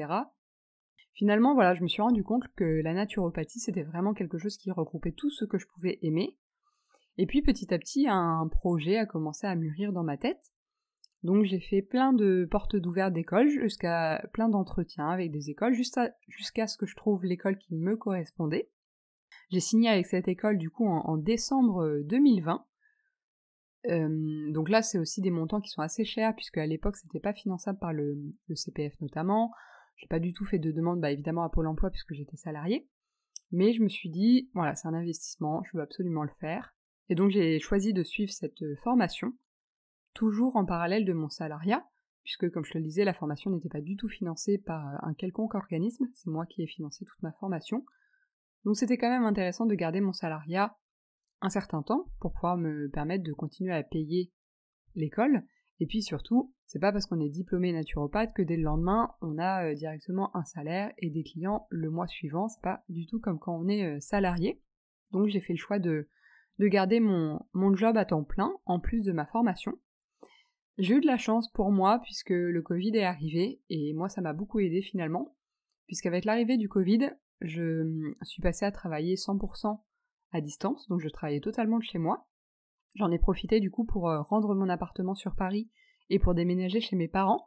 Finalement, 1.14 1.54
voilà, 1.54 1.76
je 1.76 1.84
me 1.84 1.88
suis 1.88 2.02
rendu 2.02 2.24
compte 2.24 2.48
que 2.56 2.82
la 2.82 2.94
naturopathie, 2.94 3.60
c'était 3.60 3.84
vraiment 3.84 4.14
quelque 4.14 4.38
chose 4.38 4.58
qui 4.58 4.72
regroupait 4.72 5.12
tout 5.12 5.30
ce 5.30 5.46
que 5.46 5.58
je 5.58 5.68
pouvais 5.68 6.00
aimer. 6.02 6.38
Et 7.18 7.26
puis 7.26 7.42
petit 7.42 7.74
à 7.74 7.80
petit, 7.80 8.08
un 8.08 8.48
projet 8.50 8.98
a 8.98 9.06
commencé 9.06 9.46
à 9.46 9.56
mûrir 9.56 9.94
dans 9.94 10.04
ma 10.04 10.18
tête. 10.18 10.52
Donc 11.24 11.46
j'ai 11.46 11.60
fait 11.60 11.82
plein 11.82 12.14
de 12.14 12.48
portes 12.50 12.76
d'ouvertes 12.76 13.14
d'écoles, 13.14 13.50
jusqu'à 13.50 14.28
plein 14.34 14.50
d'entretiens 14.50 15.10
avec 15.10 15.32
des 15.32 15.50
écoles, 15.50 15.74
jusqu'à 15.74 16.68
ce 16.68 16.78
que 16.78 16.86
je 16.86 16.96
trouve 16.96 17.26
l'école 17.26 17.58
qui 17.58 17.76
me 17.76 17.96
correspondait. 17.96 18.70
J'ai 19.52 19.60
signé 19.60 19.90
avec 19.90 20.08
cette 20.08 20.28
école 20.28 20.58
du 20.58 20.70
coup 20.70 20.88
en, 20.88 21.18
décembre 21.18 22.00
2020. 22.06 22.66
Euh, 23.90 24.52
donc 24.52 24.70
là, 24.70 24.82
c'est 24.82 24.98
aussi 24.98 25.22
des 25.22 25.32
montants 25.32 25.62
qui 25.62 25.70
sont 25.70 25.82
assez 25.82 26.06
chers, 26.06 26.36
puisque 26.36 26.58
à 26.58 26.66
l'époque, 26.66 26.98
c'était 26.98 27.20
pas 27.20 27.34
finançable 27.34 27.80
par 27.80 27.94
le, 27.94 28.16
CPF 28.54 29.00
notamment. 29.02 29.52
J'ai 29.98 30.08
pas 30.08 30.20
du 30.20 30.34
tout 30.34 30.46
fait 30.46 30.60
de 30.60 30.72
demande, 30.72 31.02
bah, 31.02 31.12
évidemment, 31.12 31.44
à 31.44 31.50
Pôle 31.50 31.68
emploi, 31.68 31.90
puisque 31.90 32.14
j'étais 32.14 32.38
salarié. 32.38 32.88
Mais 33.52 33.74
je 33.74 33.84
me 33.84 33.90
suis 33.90 34.10
dit, 34.10 34.50
voilà, 34.54 34.76
c'est 34.76 34.88
un 34.88 34.94
investissement, 34.94 35.64
je 35.64 35.78
veux 35.78 35.84
absolument 35.84 36.24
le 36.24 36.32
faire. 36.40 36.74
Et 37.10 37.16
donc, 37.16 37.32
j'ai 37.32 37.60
choisi 37.60 37.94
de 37.94 38.04
suivre 38.04 38.32
cette 38.32 38.64
formation, 38.82 39.34
toujours 40.22 40.56
en 40.56 40.66
parallèle 40.66 41.04
de 41.04 41.14
mon 41.14 41.30
salariat, 41.30 41.84
puisque, 42.22 42.48
comme 42.52 42.64
je 42.64 42.78
le 42.78 42.84
disais, 42.84 43.06
la 43.06 43.14
formation 43.16 43.50
n'était 43.50 43.70
pas 43.70 43.82
du 43.82 43.96
tout 43.96 44.08
financée 44.08 44.60
par 44.60 45.04
un 45.04 45.16
quelconque 45.16 45.56
organisme, 45.56 46.06
c'est 46.14 46.30
moi 46.30 46.46
qui 46.46 46.62
ai 46.62 46.68
financé 46.68 47.06
toute 47.06 47.24
ma 47.24 47.32
formation. 47.32 47.84
Donc 48.64 48.76
c'était 48.76 49.00
quand 49.00 49.10
même 49.10 49.26
intéressant 49.26 49.66
de 49.66 49.74
garder 49.74 50.00
mon 50.00 50.14
salariat 50.14 50.78
un 51.42 51.50
certain 51.50 51.82
temps 51.82 52.06
pour 52.20 52.34
pouvoir 52.34 52.56
me 52.56 52.88
permettre 52.90 53.24
de 53.24 53.34
continuer 53.34 53.74
à 53.74 53.82
payer 53.82 54.32
l'école. 54.94 55.42
Et 55.80 55.88
puis 55.88 56.04
surtout, 56.04 56.54
c'est 56.68 56.78
pas 56.78 56.92
parce 56.92 57.08
qu'on 57.08 57.20
est 57.20 57.30
diplômé 57.30 57.74
naturopathe 57.74 58.36
que 58.36 58.44
dès 58.44 58.58
le 58.58 58.62
lendemain, 58.62 59.16
on 59.22 59.40
a 59.40 59.72
euh, 59.72 59.74
directement 59.74 60.36
un 60.38 60.44
salaire 60.44 60.94
et 61.00 61.10
des 61.10 61.24
clients 61.24 61.66
le 61.72 61.90
mois 61.90 62.06
suivant. 62.06 62.48
C'est 62.48 62.62
pas 62.62 62.84
du 62.90 63.08
tout 63.08 63.20
comme 63.20 63.40
quand 63.40 63.58
on 63.58 63.68
est 63.68 63.86
euh, 63.86 64.00
salarié. 64.00 64.62
Donc 65.10 65.30
j'ai 65.30 65.42
fait 65.42 65.54
le 65.54 65.58
choix 65.58 65.80
de, 65.80 66.08
de 66.60 66.68
garder 66.68 67.00
mon, 67.00 67.40
mon 67.54 67.76
job 67.76 67.98
à 67.98 68.06
temps 68.06 68.24
plein 68.24 68.54
en 68.68 68.80
plus 68.80 69.04
de 69.04 69.14
ma 69.14 69.26
formation. 69.26 69.80
J'ai 70.78 70.96
eu 70.96 71.02
de 71.02 71.08
la 71.08 71.18
chance 71.18 71.52
pour 71.52 71.72
moi 71.72 72.00
puisque 72.04 72.30
le 72.30 72.62
Covid 72.62 72.96
est 72.96 73.04
arrivé 73.04 73.62
et 73.70 73.94
moi 73.94 74.10
ça 74.10 74.22
m'a 74.22 74.34
beaucoup 74.34 74.60
aidé 74.60 74.82
finalement 74.82 75.36
puisqu'avec 75.92 76.24
l'arrivée 76.24 76.56
du 76.56 76.70
Covid, 76.70 77.12
je 77.42 78.14
suis 78.24 78.42
passée 78.42 78.64
à 78.64 78.72
travailler 78.72 79.16
100% 79.16 79.82
à 80.32 80.40
distance, 80.40 80.88
donc 80.88 81.02
je 81.02 81.10
travaillais 81.10 81.42
totalement 81.42 81.80
de 81.80 81.84
chez 81.84 81.98
moi. 81.98 82.28
J'en 82.96 83.12
ai 83.12 83.20
profité 83.20 83.60
du 83.60 83.72
coup 83.72 83.84
pour 83.84 84.10
euh, 84.10 84.22
rendre 84.22 84.56
mon 84.56 84.70
appartement 84.70 85.16
sur 85.16 85.36
Paris 85.36 85.70
et 86.10 86.18
pour 86.18 86.34
déménager 86.34 86.80
chez 86.80 86.96
mes 86.96 87.08
parents, 87.08 87.46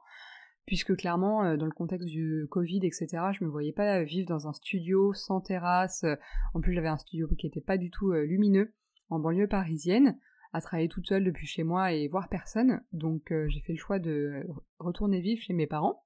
puisque 0.66 0.94
clairement, 0.96 1.44
euh, 1.44 1.56
dans 1.56 1.64
le 1.64 1.72
contexte 1.72 2.08
du 2.08 2.46
Covid, 2.50 2.80
etc., 2.84 3.06
je 3.32 3.44
me 3.44 3.50
voyais 3.50 3.72
pas 3.72 4.02
vivre 4.02 4.28
dans 4.28 4.46
un 4.46 4.52
studio 4.52 5.14
sans 5.14 5.40
terrasse. 5.40 6.04
En 6.52 6.60
plus, 6.60 6.74
j'avais 6.74 6.88
un 6.88 6.98
studio 6.98 7.28
qui 7.38 7.46
était 7.46 7.60
pas 7.60 7.78
du 7.78 7.90
tout 7.90 8.12
euh, 8.12 8.24
lumineux 8.24 8.74
en 9.10 9.18
banlieue 9.18 9.48
parisienne, 9.48 10.18
à 10.54 10.60
travailler 10.60 10.88
toute 10.88 11.06
seule 11.06 11.24
depuis 11.24 11.46
chez 11.46 11.64
moi 11.64 11.92
et 11.92 12.08
voir 12.08 12.28
personne. 12.30 12.80
Donc, 12.92 13.34
j'ai 13.48 13.60
fait 13.60 13.72
le 13.72 13.78
choix 13.78 13.98
de 13.98 14.46
retourner 14.78 15.20
vivre 15.20 15.42
chez 15.42 15.52
mes 15.52 15.66
parents. 15.66 16.04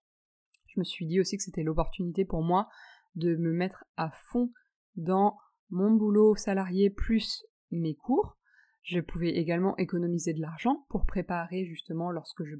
Je 0.68 0.80
me 0.80 0.84
suis 0.84 1.06
dit 1.06 1.20
aussi 1.20 1.36
que 1.36 1.42
c'était 1.42 1.62
l'opportunité 1.62 2.24
pour 2.24 2.42
moi 2.42 2.68
de 3.14 3.36
me 3.36 3.52
mettre 3.52 3.84
à 3.96 4.10
fond 4.10 4.50
dans 4.96 5.36
mon 5.70 5.90
boulot 5.90 6.34
salarié 6.34 6.90
plus 6.90 7.44
mes 7.70 7.94
cours. 7.94 8.38
Je 8.82 9.00
pouvais 9.00 9.30
également 9.30 9.76
économiser 9.76 10.32
de 10.32 10.40
l'argent 10.40 10.86
pour 10.88 11.04
préparer 11.04 11.66
justement 11.66 12.10
lorsque 12.10 12.44
je 12.44 12.56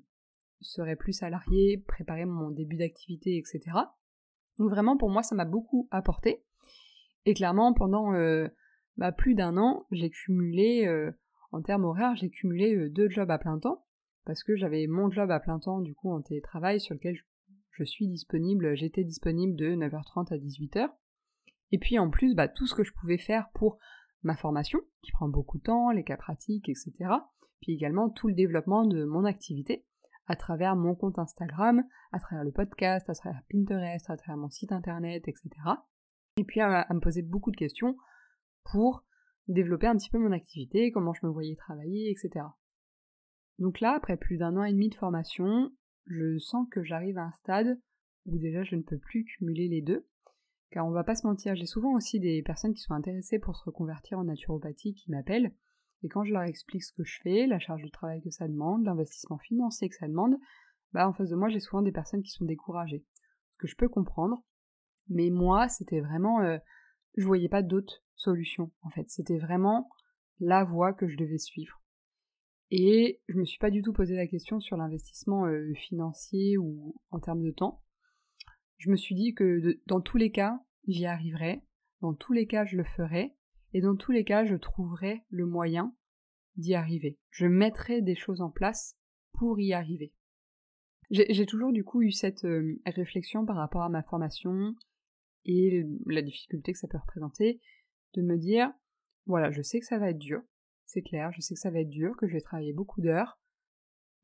serai 0.61 0.97
plus 0.97 1.13
salarié, 1.13 1.79
préparer 1.87 2.27
mon 2.27 2.51
début 2.51 2.77
d'activité, 2.77 3.39
etc. 3.39 3.61
Donc 4.59 4.71
vraiment 4.71 4.97
pour 4.97 5.11
moi 5.11 5.23
ça 5.23 5.35
m'a 5.35 5.45
beaucoup 5.45 5.89
apporté. 5.91 6.45
Et 7.25 7.35
clairement 7.35 7.73
pendant 7.73 8.13
euh, 8.13 8.49
bah, 8.97 9.13
plus 9.13 9.35
d'un 9.35 9.57
an 9.57 9.87
j'ai 9.91 10.11
cumulé, 10.11 10.87
euh, 10.87 11.13
en 11.51 11.63
termes 11.63 11.85
horaires, 11.85 12.17
j'ai 12.17 12.31
cumulé 12.31 12.75
euh, 12.75 12.91
deux 12.91 13.09
jobs 13.09 13.31
à 13.31 13.39
plein 13.39 13.59
temps 13.59 13.85
parce 14.25 14.43
que 14.43 14.57
j'avais 14.57 14.87
mon 14.87 15.11
job 15.11 15.31
à 15.31 15.41
plein 15.41 15.59
temps 15.59 15.81
du 15.81 15.95
coup 15.95 16.13
en 16.13 16.21
télétravail 16.21 16.81
sur 16.81 16.95
lequel 16.95 17.17
je 17.71 17.85
suis 17.85 18.09
disponible, 18.09 18.77
j'étais 18.77 19.05
disponible 19.05 19.57
de 19.57 19.75
9h30 19.75 20.33
à 20.33 20.37
18h. 20.37 20.91
Et 21.71 21.79
puis 21.79 21.99
en 21.99 22.11
plus, 22.11 22.35
bah, 22.35 22.49
tout 22.49 22.67
ce 22.67 22.75
que 22.75 22.85
je 22.85 22.93
pouvais 22.93 23.19
faire 23.19 23.49
pour 23.55 23.79
ma 24.23 24.37
formation, 24.37 24.81
qui 25.03 25.13
prend 25.13 25.29
beaucoup 25.29 25.59
de 25.59 25.63
temps, 25.63 25.91
les 25.91 26.05
cas 26.05 26.17
pratiques, 26.17 26.69
etc. 26.69 26.93
Puis 27.61 27.73
également 27.73 28.11
tout 28.11 28.29
le 28.29 28.35
développement 28.35 28.85
de 28.85 29.05
mon 29.05 29.25
activité 29.25 29.85
à 30.27 30.37
travers 30.37 30.77
mon 30.77 30.95
compte 30.95 31.19
Instagram, 31.19 31.83
à 32.13 32.19
travers 32.19 32.45
le 32.45 32.53
podcast, 32.53 33.09
à 33.09 33.15
travers 33.15 33.43
Pinterest, 33.51 34.11
à 34.11 34.17
travers 34.17 34.37
mon 34.37 34.51
site 34.51 34.73
internet, 34.73 35.27
etc. 35.27 35.49
Et 36.37 36.45
puis 36.45 36.61
à, 36.61 36.87
me 36.93 37.01
poser 37.01 37.23
beaucoup 37.23 37.51
de 37.51 37.57
questions 37.57 37.97
pour 38.71 39.05
développer 39.49 39.87
un 39.87 39.97
petit 39.97 40.11
peu 40.11 40.19
mon 40.19 40.33
activité, 40.33 40.93
comment 40.93 41.13
je 41.13 41.27
me 41.27 41.33
voyais 41.33 41.57
travailler, 41.57 42.11
etc. 42.11 42.47
Donc 43.59 43.81
là, 43.81 43.93
après 43.93 44.17
plus 44.17 44.37
d'un 44.37 44.57
an 44.57 44.65
et 44.65 44.73
demi 44.73 44.89
de 44.89 44.95
formation, 44.95 45.71
je 46.07 46.39
sens 46.39 46.67
que 46.71 46.85
j'arrive 46.85 47.19
à 47.19 47.25
un 47.25 47.33
stade 47.33 47.81
où 48.27 48.39
déjà 48.39 48.63
je 48.63 48.77
ne 48.77 48.83
peux 48.83 48.99
plus 48.99 49.25
cumuler 49.25 49.69
les 49.69 49.83
deux. 49.83 50.07
Car 50.71 50.87
on 50.87 50.91
va 50.91 51.05
pas 51.05 51.15
se 51.15 51.27
mentir, 51.27 51.57
j'ai 51.57 51.67
souvent 51.67 51.95
aussi 51.95 52.21
des 52.21 52.43
personnes 52.43 52.75
qui 52.75 52.83
sont 52.83 52.93
intéressées 52.93 53.39
pour 53.39 53.57
se 53.57 53.65
reconvertir 53.65 54.19
en 54.19 54.25
naturopathie 54.25 54.95
qui 54.95 55.11
m'appellent, 55.11 55.55
et 56.03 56.09
quand 56.09 56.25
je 56.25 56.33
leur 56.33 56.43
explique 56.43 56.85
ce 56.85 56.93
que 56.93 57.05
je 57.05 57.21
fais, 57.23 57.47
la 57.47 57.59
charge 57.59 57.83
de 57.83 57.89
travail 57.89 58.23
que 58.23 58.31
ça 58.31 58.47
demande, 58.47 58.85
l'investissement 58.85 59.39
financier 59.39 59.89
que 59.89 59.97
ça 59.97 60.07
demande, 60.07 60.37
bah 60.93 61.09
en 61.09 61.13
face 61.13 61.31
de 61.31 61.37
moi 61.37 61.49
j'ai 61.49 61.61
souvent 61.61 61.83
des 61.83 61.93
personnes 61.93 62.23
qui 62.23 62.31
sont 62.31 62.45
découragées. 62.45 63.05
Ce 63.53 63.59
que 63.59 63.67
je 63.67 63.77
peux 63.77 63.89
comprendre, 63.89 64.43
mais 65.09 65.31
moi 65.31 65.69
c'était 65.69 66.01
vraiment, 66.01 66.41
euh, 66.41 66.59
je 67.19 67.27
voyais 67.27 67.49
pas 67.49 67.63
d'autres 67.63 68.03
solutions 68.15 68.71
en 68.83 68.91
fait, 68.91 69.09
c'était 69.09 69.39
vraiment 69.39 69.89
la 70.41 70.65
voie 70.65 70.93
que 70.93 71.09
je 71.09 71.17
devais 71.17 71.39
suivre. 71.39 71.83
Et 72.71 73.21
je 73.29 73.39
me 73.39 73.45
suis 73.45 73.59
pas 73.59 73.71
du 73.71 73.83
tout 73.83 73.93
posé 73.93 74.15
la 74.15 74.27
question 74.27 74.61
sur 74.61 74.77
l'investissement 74.77 75.47
euh, 75.47 75.73
financier 75.75 76.59
ou 76.59 76.95
en 77.11 77.19
termes 77.19 77.43
de 77.43 77.51
temps. 77.51 77.83
Je 78.77 78.91
me 78.91 78.97
suis 78.97 79.15
dit 79.15 79.35
que 79.35 79.81
dans 79.87 80.01
tous 80.01 80.19
les 80.19 80.31
cas, 80.31 80.61
j'y 80.87 81.07
arriverai, 81.07 81.63
dans 82.03 82.15
tous 82.15 82.33
les 82.33 82.47
cas, 82.47 82.65
je 82.65 82.77
le 82.77 82.85
ferai, 82.85 83.35
et 83.73 83.81
dans 83.81 83.97
tous 83.97 84.13
les 84.13 84.25
cas, 84.25 84.45
je 84.45 84.55
trouverai 84.55 85.25
le 85.31 85.47
moyen 85.47 85.95
d'y 86.57 86.75
arriver. 86.75 87.19
Je 87.31 87.47
mettrai 87.47 88.03
des 88.03 88.15
choses 88.15 88.41
en 88.41 88.51
place 88.51 88.97
pour 89.33 89.59
y 89.61 89.73
arriver. 89.73 90.13
J'ai 91.11 91.47
toujours 91.47 91.73
du 91.73 91.85
coup 91.85 92.03
eu 92.03 92.13
cette 92.13 92.45
euh, 92.45 92.79
réflexion 92.85 93.47
par 93.47 93.57
rapport 93.57 93.83
à 93.83 93.89
ma 93.89 94.03
formation 94.03 94.75
et 95.45 95.85
la 96.07 96.23
difficulté 96.23 96.73
que 96.73 96.79
ça 96.79 96.89
peut 96.89 96.99
représenter, 96.99 97.61
de 98.15 98.23
me 98.23 98.37
dire, 98.37 98.73
voilà, 99.27 99.51
je 99.51 99.63
sais 99.63 99.81
que 99.81 99.87
ça 99.87 99.99
va 99.99 100.11
être 100.11 100.19
dur, 100.19 100.43
c'est 100.87 101.03
clair, 101.03 101.31
je 101.33 101.41
sais 101.41 101.55
que 101.55 101.61
ça 101.61 101.71
va 101.71 101.81
être 101.81 101.91
dur, 101.91 102.17
que 102.17 102.27
je 102.27 102.33
vais 102.33 102.41
travailler 102.41 102.73
beaucoup 102.73 103.01
d'heures, 103.01 103.39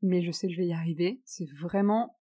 mais 0.01 0.21
je 0.21 0.31
sais 0.31 0.47
que 0.47 0.53
je 0.53 0.59
vais 0.59 0.67
y 0.67 0.73
arriver, 0.73 1.21
c'est 1.25 1.49
vraiment 1.59 2.17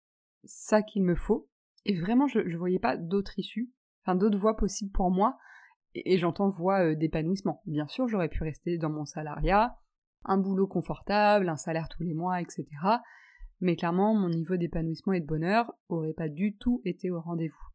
ça 0.44 0.82
qu'il 0.82 1.02
me 1.02 1.14
faut, 1.14 1.48
et 1.84 1.98
vraiment 1.98 2.26
je 2.28 2.40
ne 2.40 2.56
voyais 2.56 2.78
pas 2.78 2.96
d'autre 2.96 3.38
issue, 3.38 3.72
enfin 4.04 4.14
d'autres 4.14 4.38
voies 4.38 4.56
possibles 4.56 4.92
pour 4.92 5.10
moi, 5.10 5.38
et, 5.94 6.18
j'entends 6.18 6.48
voie 6.48 6.84
euh, 6.84 6.94
d'épanouissement. 6.94 7.62
Bien 7.66 7.86
sûr, 7.86 8.08
j'aurais 8.08 8.28
pu 8.28 8.42
rester 8.42 8.78
dans 8.78 8.90
mon 8.90 9.04
salariat, 9.04 9.76
un 10.24 10.36
boulot 10.36 10.66
confortable, 10.66 11.48
un 11.48 11.56
salaire 11.56 11.88
tous 11.88 12.02
les 12.02 12.14
mois, 12.14 12.40
etc. 12.40 12.66
Mais 13.60 13.76
clairement, 13.76 14.14
mon 14.14 14.28
niveau 14.28 14.56
d'épanouissement 14.56 15.14
et 15.14 15.20
de 15.20 15.26
bonheur 15.26 15.72
aurait 15.88 16.12
pas 16.12 16.28
du 16.28 16.56
tout 16.56 16.80
été 16.84 17.10
au 17.10 17.20
rendez-vous. 17.20 17.67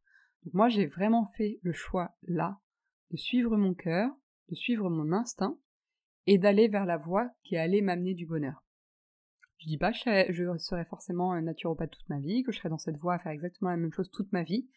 Moi, 0.52 0.68
j'ai 0.68 0.86
vraiment 0.86 1.26
fait 1.26 1.58
le 1.62 1.72
choix 1.72 2.14
là 2.22 2.60
de 3.10 3.16
suivre 3.16 3.56
mon 3.56 3.74
cœur, 3.74 4.10
de 4.48 4.54
suivre 4.54 4.90
mon 4.90 5.12
instinct, 5.12 5.58
et 6.26 6.38
d'aller 6.38 6.68
vers 6.68 6.86
la 6.86 6.96
voie 6.96 7.30
qui 7.42 7.56
allait 7.56 7.82
m'amener 7.82 8.14
du 8.14 8.26
bonheur. 8.26 8.64
Je 9.58 9.68
dis 9.68 9.78
pas 9.78 9.92
que 9.92 10.32
je 10.32 10.58
serai 10.58 10.84
forcément 10.84 11.40
naturopathe 11.40 11.90
toute 11.90 12.08
ma 12.08 12.18
vie, 12.18 12.42
que 12.42 12.52
je 12.52 12.58
serai 12.58 12.68
dans 12.68 12.78
cette 12.78 12.98
voie 12.98 13.14
à 13.14 13.18
faire 13.18 13.32
exactement 13.32 13.70
la 13.70 13.76
même 13.76 13.92
chose 13.92 14.10
toute 14.10 14.32
ma 14.32 14.42
vie, 14.42 14.68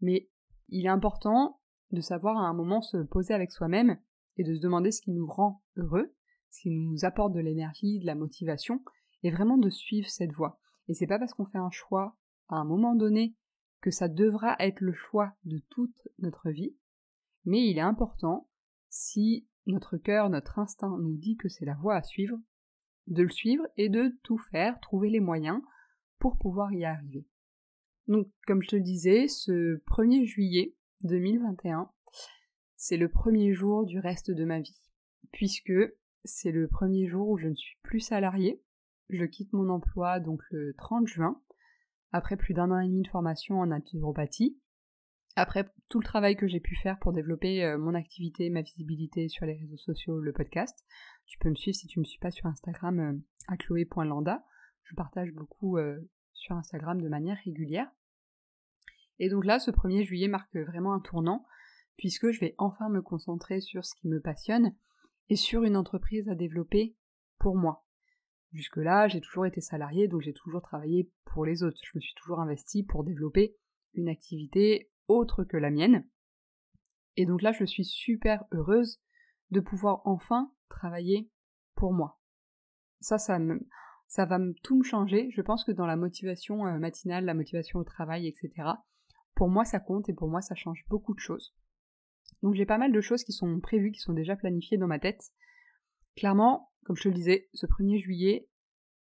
mais 0.00 0.28
il 0.68 0.86
est 0.86 0.90
important 0.90 1.60
de 1.90 2.00
savoir 2.00 2.36
à 2.36 2.46
un 2.46 2.54
moment 2.54 2.82
se 2.82 2.98
poser 2.98 3.34
avec 3.34 3.50
soi-même 3.50 3.98
et 4.36 4.44
de 4.44 4.54
se 4.54 4.60
demander 4.60 4.92
ce 4.92 5.00
qui 5.00 5.10
nous 5.10 5.26
rend 5.26 5.62
heureux, 5.76 6.14
ce 6.50 6.62
qui 6.62 6.70
nous 6.70 7.04
apporte 7.04 7.32
de 7.32 7.40
l'énergie, 7.40 7.98
de 7.98 8.06
la 8.06 8.14
motivation, 8.14 8.82
et 9.22 9.30
vraiment 9.30 9.58
de 9.58 9.70
suivre 9.70 10.08
cette 10.08 10.32
voie. 10.32 10.60
Et 10.88 10.94
c'est 10.94 11.06
pas 11.06 11.18
parce 11.18 11.34
qu'on 11.34 11.46
fait 11.46 11.58
un 11.58 11.70
choix 11.70 12.16
à 12.48 12.56
un 12.56 12.64
moment 12.64 12.94
donné 12.94 13.34
que 13.80 13.90
ça 13.90 14.08
devra 14.08 14.56
être 14.58 14.80
le 14.80 14.92
choix 14.92 15.34
de 15.44 15.58
toute 15.70 16.08
notre 16.18 16.50
vie, 16.50 16.74
mais 17.44 17.66
il 17.66 17.78
est 17.78 17.82
important, 17.82 18.48
si 18.88 19.46
notre 19.66 19.96
cœur, 19.96 20.30
notre 20.30 20.58
instinct 20.58 20.98
nous 20.98 21.16
dit 21.16 21.36
que 21.36 21.48
c'est 21.48 21.64
la 21.64 21.74
voie 21.74 21.96
à 21.96 22.02
suivre, 22.02 22.38
de 23.06 23.22
le 23.22 23.30
suivre 23.30 23.66
et 23.76 23.88
de 23.88 24.16
tout 24.22 24.38
faire, 24.38 24.78
trouver 24.80 25.10
les 25.10 25.20
moyens 25.20 25.60
pour 26.18 26.38
pouvoir 26.38 26.72
y 26.72 26.84
arriver. 26.84 27.26
Donc, 28.08 28.28
comme 28.46 28.62
je 28.62 28.68
te 28.68 28.76
disais, 28.76 29.28
ce 29.28 29.78
1er 29.86 30.26
juillet 30.26 30.74
2021, 31.02 31.90
c'est 32.76 32.96
le 32.96 33.08
premier 33.08 33.52
jour 33.52 33.84
du 33.84 33.98
reste 33.98 34.30
de 34.30 34.44
ma 34.44 34.60
vie, 34.60 34.80
puisque 35.32 35.72
c'est 36.24 36.52
le 36.52 36.68
premier 36.68 37.06
jour 37.06 37.28
où 37.28 37.38
je 37.38 37.48
ne 37.48 37.54
suis 37.54 37.78
plus 37.82 38.00
salariée. 38.00 38.62
Je 39.08 39.24
quitte 39.24 39.52
mon 39.52 39.68
emploi 39.68 40.20
donc 40.20 40.42
le 40.50 40.74
30 40.74 41.06
juin, 41.06 41.40
après 42.12 42.36
plus 42.36 42.54
d'un 42.54 42.70
an 42.70 42.80
et 42.80 42.88
demi 42.88 43.02
de 43.02 43.08
formation 43.08 43.60
en 43.60 43.66
naturopathie, 43.66 44.58
après 45.36 45.70
tout 45.88 46.00
le 46.00 46.04
travail 46.04 46.36
que 46.36 46.48
j'ai 46.48 46.60
pu 46.60 46.74
faire 46.74 46.98
pour 46.98 47.12
développer 47.12 47.64
euh, 47.64 47.78
mon 47.78 47.94
activité, 47.94 48.50
ma 48.50 48.62
visibilité 48.62 49.28
sur 49.28 49.46
les 49.46 49.54
réseaux 49.54 49.76
sociaux, 49.76 50.20
le 50.20 50.32
podcast, 50.32 50.84
tu 51.26 51.38
peux 51.38 51.48
me 51.48 51.54
suivre 51.54 51.76
si 51.76 51.86
tu 51.86 51.98
ne 51.98 52.02
me 52.02 52.04
suis 52.04 52.18
pas 52.18 52.30
sur 52.30 52.46
Instagram 52.46 53.00
euh, 53.00 53.18
à 53.48 53.56
chloé.landa. 53.56 54.44
Je 54.84 54.94
partage 54.94 55.32
beaucoup 55.32 55.78
euh, 55.78 55.98
sur 56.32 56.56
Instagram 56.56 57.00
de 57.00 57.08
manière 57.08 57.38
régulière. 57.44 57.88
Et 59.18 59.28
donc 59.28 59.44
là, 59.44 59.60
ce 59.60 59.70
1er 59.70 60.04
juillet 60.04 60.28
marque 60.28 60.56
vraiment 60.56 60.94
un 60.94 61.00
tournant, 61.00 61.46
puisque 61.96 62.30
je 62.30 62.40
vais 62.40 62.54
enfin 62.58 62.88
me 62.88 63.02
concentrer 63.02 63.60
sur 63.60 63.84
ce 63.84 63.94
qui 63.94 64.08
me 64.08 64.20
passionne 64.20 64.74
et 65.28 65.36
sur 65.36 65.62
une 65.62 65.76
entreprise 65.76 66.28
à 66.28 66.34
développer 66.34 66.96
pour 67.38 67.56
moi. 67.56 67.84
Jusque-là, 68.52 69.06
j'ai 69.08 69.20
toujours 69.20 69.46
été 69.46 69.60
salarié, 69.60 70.08
donc 70.08 70.22
j'ai 70.22 70.32
toujours 70.32 70.62
travaillé 70.62 71.10
pour 71.24 71.44
les 71.44 71.62
autres. 71.62 71.78
Je 71.84 71.92
me 71.94 72.00
suis 72.00 72.14
toujours 72.14 72.40
investi 72.40 72.82
pour 72.82 73.04
développer 73.04 73.56
une 73.94 74.08
activité 74.08 74.90
autre 75.08 75.44
que 75.44 75.56
la 75.56 75.70
mienne. 75.70 76.06
Et 77.16 77.26
donc 77.26 77.42
là, 77.42 77.52
je 77.52 77.64
suis 77.64 77.84
super 77.84 78.44
heureuse 78.52 79.00
de 79.50 79.60
pouvoir 79.60 80.02
enfin 80.04 80.52
travailler 80.68 81.30
pour 81.74 81.92
moi. 81.92 82.18
Ça, 83.00 83.18
ça, 83.18 83.38
me, 83.38 83.66
ça 84.08 84.26
va 84.26 84.38
tout 84.62 84.78
me 84.78 84.84
changer. 84.84 85.30
Je 85.32 85.42
pense 85.42 85.64
que 85.64 85.72
dans 85.72 85.86
la 85.86 85.96
motivation 85.96 86.66
euh, 86.66 86.78
matinale, 86.78 87.24
la 87.24 87.34
motivation 87.34 87.78
au 87.78 87.84
travail, 87.84 88.26
etc., 88.26 88.68
pour 89.34 89.48
moi, 89.48 89.64
ça 89.64 89.80
compte 89.80 90.08
et 90.08 90.14
pour 90.14 90.28
moi, 90.28 90.40
ça 90.40 90.54
change 90.54 90.84
beaucoup 90.88 91.14
de 91.14 91.20
choses. 91.20 91.54
Donc 92.42 92.54
j'ai 92.54 92.66
pas 92.66 92.78
mal 92.78 92.92
de 92.92 93.00
choses 93.00 93.24
qui 93.24 93.32
sont 93.32 93.60
prévues, 93.60 93.92
qui 93.92 94.00
sont 94.00 94.12
déjà 94.12 94.36
planifiées 94.36 94.78
dans 94.78 94.86
ma 94.86 94.98
tête. 94.98 95.30
Clairement, 96.16 96.69
comme 96.84 96.96
je 96.96 97.02
te 97.02 97.08
le 97.08 97.14
disais, 97.14 97.48
ce 97.54 97.66
1er 97.66 97.98
juillet, 97.98 98.48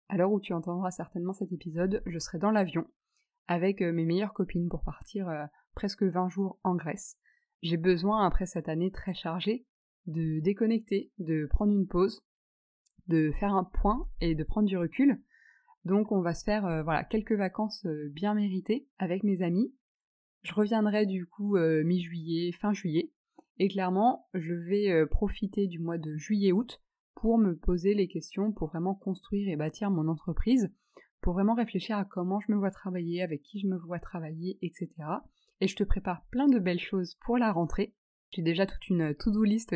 à 0.09 0.17
l'heure 0.17 0.33
où 0.33 0.41
tu 0.41 0.53
entendras 0.53 0.91
certainement 0.91 1.33
cet 1.33 1.53
épisode, 1.53 2.03
je 2.07 2.19
serai 2.19 2.39
dans 2.39 2.51
l'avion 2.51 2.87
avec 3.47 3.83
euh, 3.83 3.93
mes 3.93 4.05
meilleures 4.05 4.35
copines 4.35 4.69
pour 4.69 4.83
partir 4.83 5.29
euh, 5.29 5.45
presque 5.75 6.03
20 6.03 6.29
jours 6.29 6.59
en 6.65 6.77
Grèce. 6.77 7.17
J'ai 7.63 7.77
besoin, 7.77 8.25
après 8.27 8.47
cette 8.47 8.69
année 8.69 8.91
très 8.91 9.15
chargée, 9.15 9.67
de 10.07 10.41
déconnecter, 10.41 11.11
de 11.19 11.47
prendre 11.47 11.73
une 11.73 11.87
pause, 11.87 12.23
de 13.09 13.33
faire 13.33 13.53
un 13.55 13.65
point 13.65 14.09
et 14.21 14.35
de 14.35 14.45
prendre 14.45 14.69
du 14.69 14.77
recul. 14.77 15.21
Donc 15.85 16.13
on 16.13 16.21
va 16.21 16.35
se 16.35 16.45
faire 16.45 16.67
euh, 16.67 16.85
quelques 17.11 17.33
vacances 17.33 17.87
bien 18.11 18.35
méritées 18.35 18.87
avec 18.99 19.25
mes 19.25 19.43
amis. 19.43 19.75
Je 20.43 20.55
reviendrai 20.55 21.05
du 21.05 21.27
coup 21.27 21.59
mi-juillet, 21.59 22.53
fin 22.53 22.73
juillet. 22.73 23.11
Et 23.59 23.69
clairement, 23.69 24.29
je 24.35 24.55
vais 24.55 25.05
profiter 25.07 25.67
du 25.67 25.81
mois 25.81 25.99
de 25.99 26.17
juillet-août 26.17 26.81
pour 27.21 27.37
me 27.37 27.57
poser 27.57 27.95
les 27.95 28.07
questions, 28.07 28.53
pour 28.53 28.69
vraiment 28.69 28.95
construire 28.95 29.49
et 29.49 29.57
bâtir 29.57 29.91
mon 29.91 30.07
entreprise, 30.09 30.73
pour 31.21 31.33
vraiment 31.33 31.55
réfléchir 31.55 31.99
à 31.99 32.05
comment 32.05 32.39
je 32.39 32.53
me 32.53 32.57
vois 32.57 32.71
travailler, 32.71 33.23
avec 33.23 33.43
qui 33.43 33.59
je 33.59 33.67
me 33.67 33.77
vois 33.77 33.99
travailler, 33.99 34.57
etc. 34.63 34.89
Et 35.61 35.67
je 35.67 35.75
te 35.75 35.83
prépare 35.83 36.25
plein 36.31 36.47
de 36.47 36.61
belles 36.61 36.79
choses 36.79 37.17
pour 37.25 37.37
la 37.37 37.51
rentrée. 37.51 37.95
J'ai 38.31 38.43
déjà 38.43 38.67
toute 38.67 38.89
une 38.89 39.15
to-do 39.17 39.43
list 39.43 39.75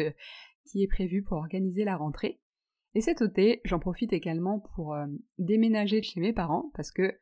qui 0.67 0.85
est 0.85 0.89
prévue 0.89 1.25
pour 1.25 1.39
organiser 1.39 1.85
la 1.85 1.97
rentrée. 1.97 2.41
Et 2.95 3.01
cet 3.01 3.23
été, 3.23 3.61
j'en 3.65 3.81
profite 3.81 4.13
également 4.13 4.61
pour 4.75 4.95
euh, 4.95 5.07
déménager 5.39 6.01
chez 6.03 6.21
mes 6.21 6.33
parents 6.33 6.71
parce 6.75 6.93
que 6.93 7.19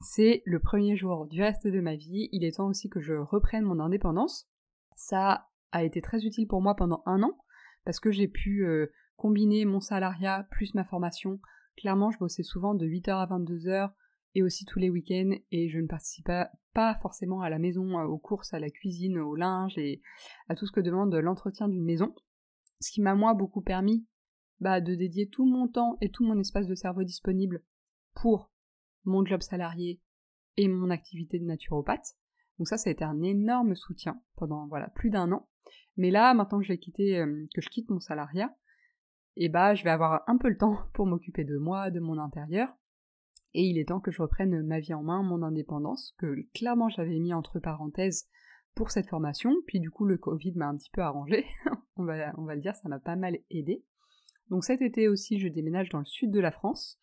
c'est 0.00 0.42
le 0.46 0.60
premier 0.60 0.96
jour 0.96 1.26
du 1.26 1.42
reste 1.42 1.66
de 1.66 1.80
ma 1.80 1.96
vie. 1.96 2.30
Il 2.32 2.44
est 2.44 2.56
temps 2.56 2.68
aussi 2.68 2.88
que 2.88 3.00
je 3.00 3.12
reprenne 3.12 3.64
mon 3.64 3.80
indépendance. 3.80 4.48
Ça 4.96 5.48
a 5.72 5.84
été 5.84 6.00
très 6.00 6.24
utile 6.24 6.46
pour 6.46 6.62
moi 6.62 6.74
pendant 6.74 7.02
un 7.04 7.22
an 7.22 7.36
parce 7.84 8.00
que 8.00 8.12
j'ai 8.12 8.28
pu 8.28 8.64
euh, 8.64 8.86
combiner 9.18 9.64
mon 9.64 9.80
salariat 9.80 10.46
plus 10.50 10.74
ma 10.74 10.84
formation. 10.84 11.40
Clairement, 11.76 12.10
je 12.10 12.18
bossais 12.18 12.44
souvent 12.44 12.74
de 12.74 12.86
8h 12.86 13.10
à 13.10 13.26
22h 13.26 13.90
et 14.34 14.42
aussi 14.42 14.64
tous 14.64 14.78
les 14.78 14.88
week-ends 14.88 15.32
et 15.50 15.68
je 15.68 15.78
ne 15.78 15.86
participais 15.86 16.44
pas 16.72 16.94
forcément 17.02 17.42
à 17.42 17.50
la 17.50 17.58
maison, 17.58 17.98
euh, 17.98 18.04
aux 18.04 18.18
courses, 18.18 18.54
à 18.54 18.60
la 18.60 18.70
cuisine, 18.70 19.18
au 19.18 19.34
linge 19.34 19.76
et 19.76 20.00
à 20.48 20.54
tout 20.54 20.66
ce 20.66 20.72
que 20.72 20.80
demande 20.80 21.14
l'entretien 21.14 21.68
d'une 21.68 21.84
maison. 21.84 22.14
Ce 22.80 22.92
qui 22.92 23.02
m'a 23.02 23.16
moi 23.16 23.34
beaucoup 23.34 23.60
permis 23.60 24.06
bah, 24.60 24.80
de 24.80 24.94
dédier 24.94 25.28
tout 25.28 25.46
mon 25.46 25.66
temps 25.66 25.98
et 26.00 26.10
tout 26.10 26.24
mon 26.24 26.38
espace 26.38 26.66
de 26.66 26.74
cerveau 26.76 27.02
disponible 27.02 27.62
pour 28.14 28.52
mon 29.04 29.26
job 29.26 29.42
salarié 29.42 30.00
et 30.56 30.68
mon 30.68 30.90
activité 30.90 31.40
de 31.40 31.44
naturopathe. 31.44 32.14
Donc 32.58 32.68
ça, 32.68 32.76
ça 32.76 32.90
a 32.90 32.92
été 32.92 33.04
un 33.04 33.22
énorme 33.22 33.74
soutien 33.74 34.20
pendant 34.36 34.68
voilà 34.68 34.88
plus 34.88 35.10
d'un 35.10 35.32
an. 35.32 35.48
Mais 35.96 36.12
là, 36.12 36.34
maintenant 36.34 36.60
quitter, 36.60 37.18
euh, 37.18 37.46
que 37.54 37.60
je 37.60 37.68
quitte 37.68 37.90
mon 37.90 38.00
salariat, 38.00 38.54
et 39.38 39.48
bah 39.48 39.74
je 39.74 39.84
vais 39.84 39.90
avoir 39.90 40.24
un 40.26 40.36
peu 40.36 40.48
le 40.48 40.58
temps 40.58 40.78
pour 40.92 41.06
m'occuper 41.06 41.44
de 41.44 41.56
moi, 41.56 41.90
de 41.90 42.00
mon 42.00 42.18
intérieur. 42.18 42.68
Et 43.54 43.62
il 43.62 43.78
est 43.78 43.88
temps 43.88 44.00
que 44.00 44.10
je 44.10 44.20
reprenne 44.20 44.62
ma 44.62 44.78
vie 44.78 44.92
en 44.92 45.02
main, 45.02 45.22
mon 45.22 45.42
indépendance, 45.42 46.14
que 46.18 46.46
clairement 46.52 46.90
j'avais 46.90 47.18
mis 47.18 47.32
entre 47.32 47.60
parenthèses 47.60 48.28
pour 48.74 48.90
cette 48.90 49.08
formation. 49.08 49.54
Puis 49.66 49.80
du 49.80 49.90
coup, 49.90 50.04
le 50.04 50.18
Covid 50.18 50.52
m'a 50.56 50.68
un 50.68 50.76
petit 50.76 50.90
peu 50.90 51.00
arrangé. 51.00 51.46
on, 51.96 52.04
va, 52.04 52.34
on 52.36 52.44
va 52.44 52.54
le 52.54 52.60
dire, 52.60 52.74
ça 52.74 52.88
m'a 52.88 52.98
pas 52.98 53.16
mal 53.16 53.38
aidé. 53.50 53.82
Donc 54.50 54.64
cet 54.64 54.82
été 54.82 55.08
aussi, 55.08 55.38
je 55.38 55.48
déménage 55.48 55.88
dans 55.88 55.98
le 55.98 56.04
sud 56.04 56.30
de 56.30 56.40
la 56.40 56.50
France, 56.50 56.98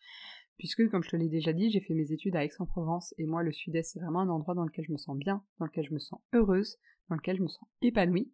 puisque 0.58 0.88
comme 0.88 1.02
je 1.02 1.10
te 1.10 1.16
l'ai 1.16 1.28
déjà 1.28 1.52
dit, 1.52 1.70
j'ai 1.70 1.80
fait 1.80 1.94
mes 1.94 2.12
études 2.12 2.36
à 2.36 2.44
Aix-en-Provence, 2.44 3.14
et 3.18 3.26
moi 3.26 3.42
le 3.42 3.52
sud-est 3.52 3.92
c'est 3.92 4.00
vraiment 4.00 4.20
un 4.20 4.28
endroit 4.28 4.54
dans 4.54 4.64
lequel 4.64 4.84
je 4.84 4.92
me 4.92 4.96
sens 4.96 5.16
bien, 5.16 5.42
dans 5.58 5.66
lequel 5.66 5.84
je 5.84 5.94
me 5.94 5.98
sens 5.98 6.20
heureuse, 6.32 6.78
dans 7.08 7.16
lequel 7.16 7.36
je 7.36 7.42
me 7.42 7.48
sens 7.48 7.68
épanouie. 7.82 8.32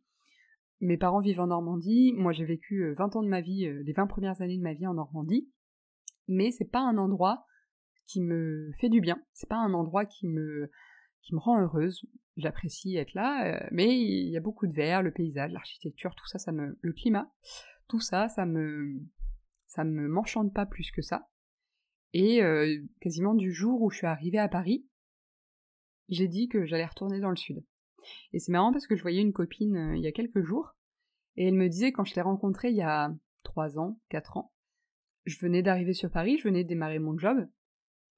Mes 0.82 0.96
parents 0.96 1.20
vivent 1.20 1.38
en 1.38 1.46
Normandie, 1.46 2.12
moi 2.16 2.32
j'ai 2.32 2.44
vécu 2.44 2.92
20 2.94 3.04
euh, 3.04 3.18
ans 3.18 3.22
de 3.22 3.28
ma 3.28 3.40
vie, 3.40 3.66
euh, 3.66 3.84
les 3.84 3.92
20 3.92 4.08
premières 4.08 4.42
années 4.42 4.58
de 4.58 4.62
ma 4.64 4.74
vie 4.74 4.88
en 4.88 4.94
Normandie, 4.94 5.48
mais 6.26 6.50
c'est 6.50 6.68
pas 6.68 6.80
un 6.80 6.98
endroit 6.98 7.46
qui 8.08 8.20
me 8.20 8.72
fait 8.80 8.88
du 8.88 9.00
bien, 9.00 9.22
c'est 9.32 9.48
pas 9.48 9.58
un 9.58 9.74
endroit 9.74 10.04
qui 10.06 10.26
me 10.26 10.72
qui 11.20 11.36
me 11.36 11.38
rend 11.38 11.62
heureuse. 11.62 12.04
J'apprécie 12.36 12.96
être 12.96 13.14
là, 13.14 13.46
euh, 13.46 13.68
mais 13.70 13.96
il 13.96 14.28
y 14.28 14.36
a 14.36 14.40
beaucoup 14.40 14.66
de 14.66 14.72
verre, 14.72 15.04
le 15.04 15.12
paysage, 15.12 15.52
l'architecture, 15.52 16.16
tout 16.16 16.26
ça, 16.26 16.40
ça 16.40 16.50
me, 16.50 16.76
le 16.80 16.92
climat, 16.92 17.32
tout 17.86 18.00
ça, 18.00 18.28
ça 18.28 18.44
me, 18.44 19.02
ça 19.68 19.84
me 19.84 20.08
m'enchante 20.08 20.52
pas 20.52 20.66
plus 20.66 20.90
que 20.90 21.00
ça. 21.00 21.28
Et 22.12 22.42
quasiment 23.00 23.34
du 23.34 23.52
jour 23.52 23.80
où 23.80 23.90
je 23.90 23.98
suis 23.98 24.06
arrivée 24.06 24.38
à 24.38 24.48
Paris, 24.48 24.86
j'ai 26.08 26.28
dit 26.28 26.48
que 26.48 26.66
j'allais 26.66 26.84
retourner 26.84 27.20
dans 27.20 27.30
le 27.30 27.36
sud. 27.36 27.64
Et 28.32 28.38
c'est 28.38 28.52
marrant 28.52 28.72
parce 28.72 28.86
que 28.86 28.96
je 28.96 29.02
voyais 29.02 29.20
une 29.20 29.32
copine 29.32 29.76
euh, 29.76 29.96
il 29.96 30.02
y 30.02 30.06
a 30.06 30.12
quelques 30.12 30.42
jours, 30.42 30.74
et 31.36 31.48
elle 31.48 31.54
me 31.54 31.68
disait 31.68 31.92
quand 31.92 32.04
je 32.04 32.14
l'ai 32.14 32.20
rencontrée 32.20 32.70
il 32.70 32.76
y 32.76 32.82
a 32.82 33.14
trois 33.42 33.78
ans, 33.78 34.00
quatre 34.08 34.36
ans, 34.36 34.52
je 35.24 35.38
venais 35.38 35.62
d'arriver 35.62 35.94
sur 35.94 36.10
Paris, 36.10 36.38
je 36.38 36.44
venais 36.44 36.64
de 36.64 36.68
démarrer 36.68 36.98
mon 36.98 37.16
job, 37.16 37.48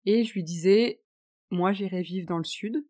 et 0.04 0.24
je 0.24 0.32
lui 0.32 0.42
disais, 0.42 1.02
moi 1.50 1.72
j'irai 1.72 2.02
vivre 2.02 2.26
dans 2.26 2.38
le 2.38 2.44
sud, 2.44 2.86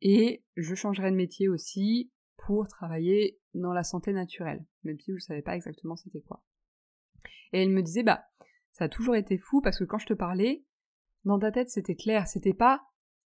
et 0.00 0.44
je 0.56 0.74
changerai 0.74 1.10
de 1.10 1.16
métier 1.16 1.48
aussi 1.48 2.12
pour 2.36 2.68
travailler 2.68 3.38
dans 3.54 3.72
la 3.72 3.82
santé 3.82 4.12
naturelle, 4.12 4.64
même 4.84 4.98
si 5.00 5.10
je 5.12 5.16
ne 5.16 5.20
savais 5.20 5.42
pas 5.42 5.56
exactement 5.56 5.96
c'était 5.96 6.20
quoi. 6.20 6.44
Et 7.52 7.62
elle 7.62 7.70
me 7.70 7.82
disait, 7.82 8.02
bah, 8.02 8.24
ça 8.72 8.84
a 8.84 8.88
toujours 8.88 9.16
été 9.16 9.38
fou 9.38 9.60
parce 9.60 9.78
que 9.78 9.84
quand 9.84 9.98
je 9.98 10.06
te 10.06 10.14
parlais, 10.14 10.64
dans 11.24 11.38
ta 11.38 11.50
tête 11.50 11.70
c'était 11.70 11.96
clair, 11.96 12.26
c'était 12.28 12.54
pas 12.54 12.82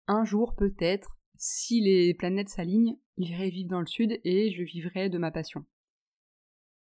un 0.07 0.25
jour 0.25 0.55
peut-être, 0.57 1.19
si 1.45 1.81
les 1.81 2.15
planètes 2.15 2.51
s'alignent, 2.51 2.97
j'irai 3.19 3.51
vivre 3.51 3.69
dans 3.69 3.81
le 3.81 3.87
sud 3.89 4.21
et 4.23 4.53
je 4.53 4.63
vivrai 4.63 5.09
de 5.09 5.19
ma 5.19 5.33
passion. 5.33 5.65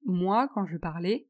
Moi, 0.06 0.50
quand 0.54 0.66
je 0.66 0.78
parlais, 0.78 1.28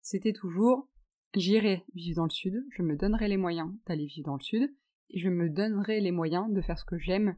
c'était 0.00 0.32
toujours 0.32 0.88
j'irai 1.34 1.84
vivre 1.92 2.16
dans 2.16 2.24
le 2.24 2.30
sud, 2.30 2.64
je 2.70 2.80
me 2.80 2.96
donnerai 2.96 3.28
les 3.28 3.36
moyens 3.36 3.70
d'aller 3.84 4.06
vivre 4.06 4.28
dans 4.28 4.36
le 4.36 4.42
sud, 4.42 4.74
et 5.10 5.18
je 5.18 5.28
me 5.28 5.50
donnerai 5.50 6.00
les 6.00 6.10
moyens 6.10 6.50
de 6.50 6.62
faire 6.62 6.78
ce 6.78 6.86
que 6.86 6.98
j'aime 6.98 7.36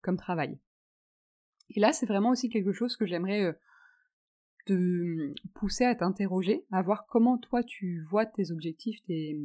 comme 0.00 0.16
travail. 0.16 0.60
Et 1.70 1.80
là, 1.80 1.92
c'est 1.92 2.06
vraiment 2.06 2.30
aussi 2.30 2.48
quelque 2.48 2.72
chose 2.72 2.96
que 2.96 3.04
j'aimerais 3.04 3.46
euh, 3.46 3.52
te 4.66 4.74
mmh, 4.74 5.34
pousser 5.54 5.86
à 5.86 5.96
t'interroger, 5.96 6.66
à 6.70 6.82
voir 6.82 7.06
comment 7.08 7.36
toi 7.36 7.64
tu 7.64 8.04
vois 8.08 8.26
tes 8.26 8.52
objectifs, 8.52 9.02
tes, 9.06 9.40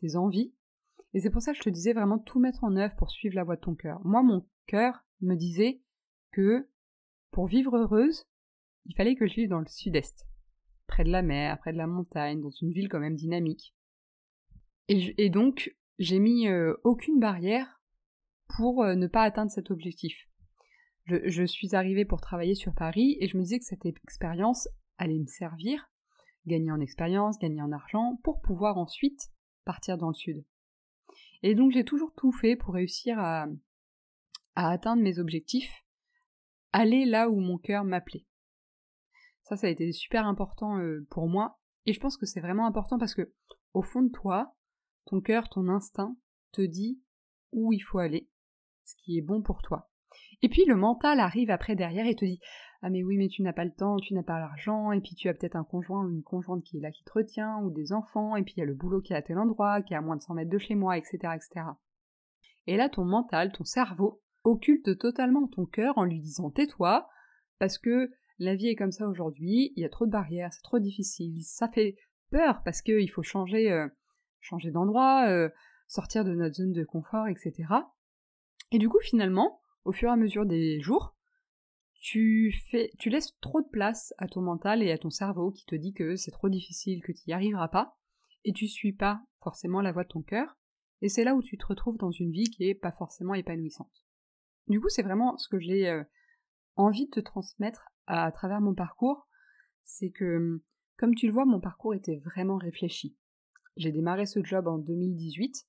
tes 0.00 0.16
envies. 0.16 0.52
Et 1.12 1.20
c'est 1.20 1.30
pour 1.30 1.42
ça 1.42 1.52
que 1.52 1.58
je 1.58 1.62
te 1.62 1.70
disais 1.70 1.92
vraiment 1.92 2.18
tout 2.18 2.40
mettre 2.40 2.64
en 2.64 2.74
œuvre 2.74 2.96
pour 2.96 3.12
suivre 3.12 3.36
la 3.36 3.44
voie 3.44 3.54
de 3.54 3.60
ton 3.60 3.76
cœur. 3.76 4.00
Moi, 4.04 4.24
mon 4.24 4.44
cœur 4.66 5.04
me 5.20 5.34
disait 5.34 5.80
que 6.32 6.68
pour 7.30 7.46
vivre 7.46 7.76
heureuse, 7.76 8.26
il 8.86 8.94
fallait 8.94 9.16
que 9.16 9.26
je 9.26 9.34
vive 9.34 9.48
dans 9.48 9.60
le 9.60 9.66
sud-est, 9.66 10.26
près 10.86 11.04
de 11.04 11.10
la 11.10 11.22
mer, 11.22 11.58
près 11.58 11.72
de 11.72 11.78
la 11.78 11.86
montagne, 11.86 12.40
dans 12.40 12.50
une 12.50 12.72
ville 12.72 12.88
quand 12.88 13.00
même 13.00 13.16
dynamique. 13.16 13.74
Et, 14.88 15.30
donc, 15.30 15.74
j'ai 15.98 16.18
mis 16.18 16.46
euh, 16.46 16.74
aucune 16.84 17.18
barrière 17.18 17.80
pour 18.48 18.82
euh, 18.82 18.94
ne 18.94 19.06
pas 19.06 19.22
atteindre 19.22 19.50
cet 19.50 19.70
objectif 19.70 20.28
je, 21.06 21.44
suis 21.44 21.74
arrivée 21.74 22.04
pour 22.04 22.20
travailler 22.20 22.54
sur 22.54 22.74
Paris 22.74 23.16
et 23.20 23.28
je 23.28 23.36
me 23.36 23.42
disais 23.42 23.58
que 23.58 23.64
cette 23.64 23.84
expérience 23.84 24.68
allait 24.98 25.18
me 25.18 25.26
servir, 25.26 25.90
gagner 26.46 26.72
en 26.72 26.80
expérience, 26.80 27.38
gagner 27.38 27.62
en 27.62 27.72
argent, 27.72 28.18
pour 28.22 28.40
pouvoir 28.40 28.78
ensuite 28.78 29.30
partir 29.64 29.98
dans 29.98 30.08
le 30.08 30.14
sud. 30.14 30.44
Et 31.42 31.54
donc 31.54 31.72
j'ai 31.72 31.84
toujours 31.84 32.14
tout 32.14 32.32
fait 32.32 32.56
pour 32.56 32.74
réussir 32.74 33.18
à, 33.18 33.46
à 34.56 34.70
atteindre 34.70 35.02
mes 35.02 35.18
objectifs, 35.18 35.84
aller 36.72 37.04
là 37.04 37.28
où 37.28 37.40
mon 37.40 37.58
cœur 37.58 37.84
m'appelait. 37.84 38.26
Ça, 39.42 39.56
ça 39.56 39.66
a 39.66 39.70
été 39.70 39.92
super 39.92 40.26
important 40.26 40.78
euh, 40.78 41.06
pour 41.10 41.28
moi, 41.28 41.58
et 41.86 41.92
je 41.92 42.00
pense 42.00 42.16
que 42.16 42.26
c'est 42.26 42.40
vraiment 42.40 42.66
important 42.66 42.98
parce 42.98 43.14
que, 43.14 43.32
au 43.74 43.82
fond 43.82 44.02
de 44.02 44.10
toi, 44.10 44.54
ton 45.06 45.20
cœur, 45.20 45.48
ton 45.48 45.68
instinct 45.68 46.16
te 46.52 46.62
dit 46.62 47.00
où 47.52 47.72
il 47.72 47.80
faut 47.80 47.98
aller, 47.98 48.28
ce 48.84 48.94
qui 48.96 49.18
est 49.18 49.22
bon 49.22 49.42
pour 49.42 49.62
toi. 49.62 49.90
Et 50.42 50.48
puis 50.48 50.64
le 50.64 50.76
mental 50.76 51.20
arrive 51.20 51.50
après 51.50 51.76
derrière 51.76 52.06
et 52.06 52.14
te 52.14 52.24
dit 52.24 52.40
Ah 52.82 52.90
mais 52.90 53.02
oui 53.02 53.16
mais 53.16 53.28
tu 53.28 53.42
n'as 53.42 53.52
pas 53.52 53.64
le 53.64 53.72
temps, 53.72 53.96
tu 53.96 54.14
n'as 54.14 54.22
pas 54.22 54.38
l'argent, 54.38 54.92
et 54.92 55.00
puis 55.00 55.14
tu 55.14 55.28
as 55.28 55.34
peut-être 55.34 55.56
un 55.56 55.64
conjoint 55.64 56.04
ou 56.04 56.10
une 56.10 56.22
conjointe 56.22 56.62
qui 56.64 56.78
est 56.78 56.80
là 56.80 56.90
qui 56.90 57.04
te 57.04 57.12
retient, 57.12 57.58
ou 57.62 57.70
des 57.70 57.92
enfants, 57.92 58.36
et 58.36 58.42
puis 58.42 58.54
il 58.56 58.60
y 58.60 58.62
a 58.62 58.66
le 58.66 58.74
boulot 58.74 59.00
qui 59.00 59.12
est 59.12 59.16
à 59.16 59.22
tel 59.22 59.38
endroit, 59.38 59.82
qui 59.82 59.94
est 59.94 59.96
à 59.96 60.00
moins 60.00 60.16
de 60.16 60.22
100 60.22 60.34
mètres 60.34 60.50
de 60.50 60.58
chez 60.58 60.74
moi, 60.74 60.96
etc. 60.96 61.18
etc. 61.34 61.66
Et 62.66 62.76
là 62.76 62.88
ton 62.88 63.04
mental, 63.04 63.52
ton 63.52 63.64
cerveau, 63.64 64.22
occulte 64.44 64.98
totalement 64.98 65.48
ton 65.48 65.66
cœur 65.66 65.98
en 65.98 66.04
lui 66.04 66.20
disant 66.20 66.50
Tais-toi, 66.50 67.08
parce 67.58 67.78
que 67.78 68.10
la 68.38 68.54
vie 68.54 68.68
est 68.68 68.76
comme 68.76 68.92
ça 68.92 69.08
aujourd'hui, 69.08 69.72
il 69.76 69.82
y 69.82 69.84
a 69.84 69.88
trop 69.88 70.06
de 70.06 70.10
barrières, 70.10 70.52
c'est 70.52 70.62
trop 70.62 70.78
difficile, 70.78 71.42
ça 71.44 71.68
fait 71.68 71.96
peur 72.30 72.62
parce 72.64 72.82
qu'il 72.82 73.10
faut 73.10 73.22
changer, 73.22 73.70
euh, 73.70 73.88
changer 74.40 74.70
d'endroit, 74.70 75.28
euh, 75.28 75.48
sortir 75.86 76.24
de 76.24 76.34
notre 76.34 76.56
zone 76.56 76.72
de 76.72 76.84
confort, 76.84 77.28
etc. 77.28 77.68
Et 78.70 78.78
du 78.78 78.88
coup 78.88 79.00
finalement, 79.00 79.60
au 79.84 79.92
fur 79.92 80.08
et 80.08 80.12
à 80.12 80.16
mesure 80.16 80.46
des 80.46 80.80
jours, 80.80 81.14
tu 82.00 82.52
fais, 82.70 82.90
tu 82.98 83.08
laisses 83.08 83.38
trop 83.40 83.62
de 83.62 83.68
place 83.68 84.12
à 84.18 84.26
ton 84.26 84.42
mental 84.42 84.82
et 84.82 84.90
à 84.90 84.98
ton 84.98 85.10
cerveau 85.10 85.50
qui 85.50 85.64
te 85.64 85.74
dit 85.74 85.94
que 85.94 86.16
c'est 86.16 86.32
trop 86.32 86.50
difficile, 86.50 87.02
que 87.02 87.12
tu 87.12 87.22
n'y 87.26 87.32
arriveras 87.32 87.68
pas, 87.68 87.96
et 88.44 88.52
tu 88.52 88.66
suis 88.66 88.92
pas 88.92 89.22
forcément 89.42 89.80
la 89.80 89.92
voix 89.92 90.04
de 90.04 90.08
ton 90.08 90.22
cœur, 90.22 90.58
et 91.00 91.08
c'est 91.08 91.24
là 91.24 91.34
où 91.34 91.42
tu 91.42 91.56
te 91.56 91.66
retrouves 91.66 91.96
dans 91.96 92.10
une 92.10 92.30
vie 92.30 92.50
qui 92.50 92.64
est 92.64 92.74
pas 92.74 92.92
forcément 92.92 93.34
épanouissante. 93.34 94.04
Du 94.68 94.80
coup, 94.80 94.88
c'est 94.88 95.02
vraiment 95.02 95.36
ce 95.36 95.48
que 95.48 95.58
j'ai 95.58 95.88
euh, 95.88 96.02
envie 96.76 97.06
de 97.06 97.10
te 97.10 97.20
transmettre 97.20 97.90
à, 98.06 98.30
travers 98.32 98.60
mon 98.60 98.74
parcours, 98.74 99.28
c'est 99.82 100.10
que, 100.10 100.62
comme 100.96 101.14
tu 101.14 101.26
le 101.26 101.32
vois, 101.32 101.44
mon 101.44 101.60
parcours 101.60 101.94
était 101.94 102.16
vraiment 102.16 102.56
réfléchi. 102.56 103.16
J'ai 103.76 103.92
démarré 103.92 104.26
ce 104.26 104.42
job 104.42 104.66
en 104.66 104.78
2018, 104.78 105.66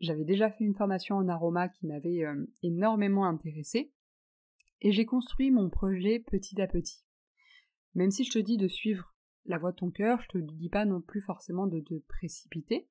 j'avais 0.00 0.24
déjà 0.24 0.50
fait 0.50 0.64
une 0.64 0.74
formation 0.74 1.16
en 1.16 1.28
aroma 1.28 1.68
qui 1.68 1.86
m'avait 1.86 2.24
euh, 2.24 2.46
énormément 2.62 3.26
intéressée, 3.26 3.92
et 4.80 4.92
j'ai 4.92 5.06
construit 5.06 5.50
mon 5.50 5.70
projet 5.70 6.18
petit 6.18 6.60
à 6.60 6.66
petit. 6.66 7.04
Même 7.94 8.10
si 8.10 8.24
je 8.24 8.32
te 8.32 8.38
dis 8.38 8.56
de 8.56 8.68
suivre 8.68 9.14
la 9.46 9.58
voix 9.58 9.72
de 9.72 9.76
ton 9.76 9.90
cœur, 9.90 10.20
je 10.22 10.28
te 10.28 10.38
dis 10.38 10.68
pas 10.68 10.84
non 10.84 11.00
plus 11.00 11.20
forcément 11.20 11.66
de 11.66 11.80
te 11.80 11.94
précipiter. 12.08 12.88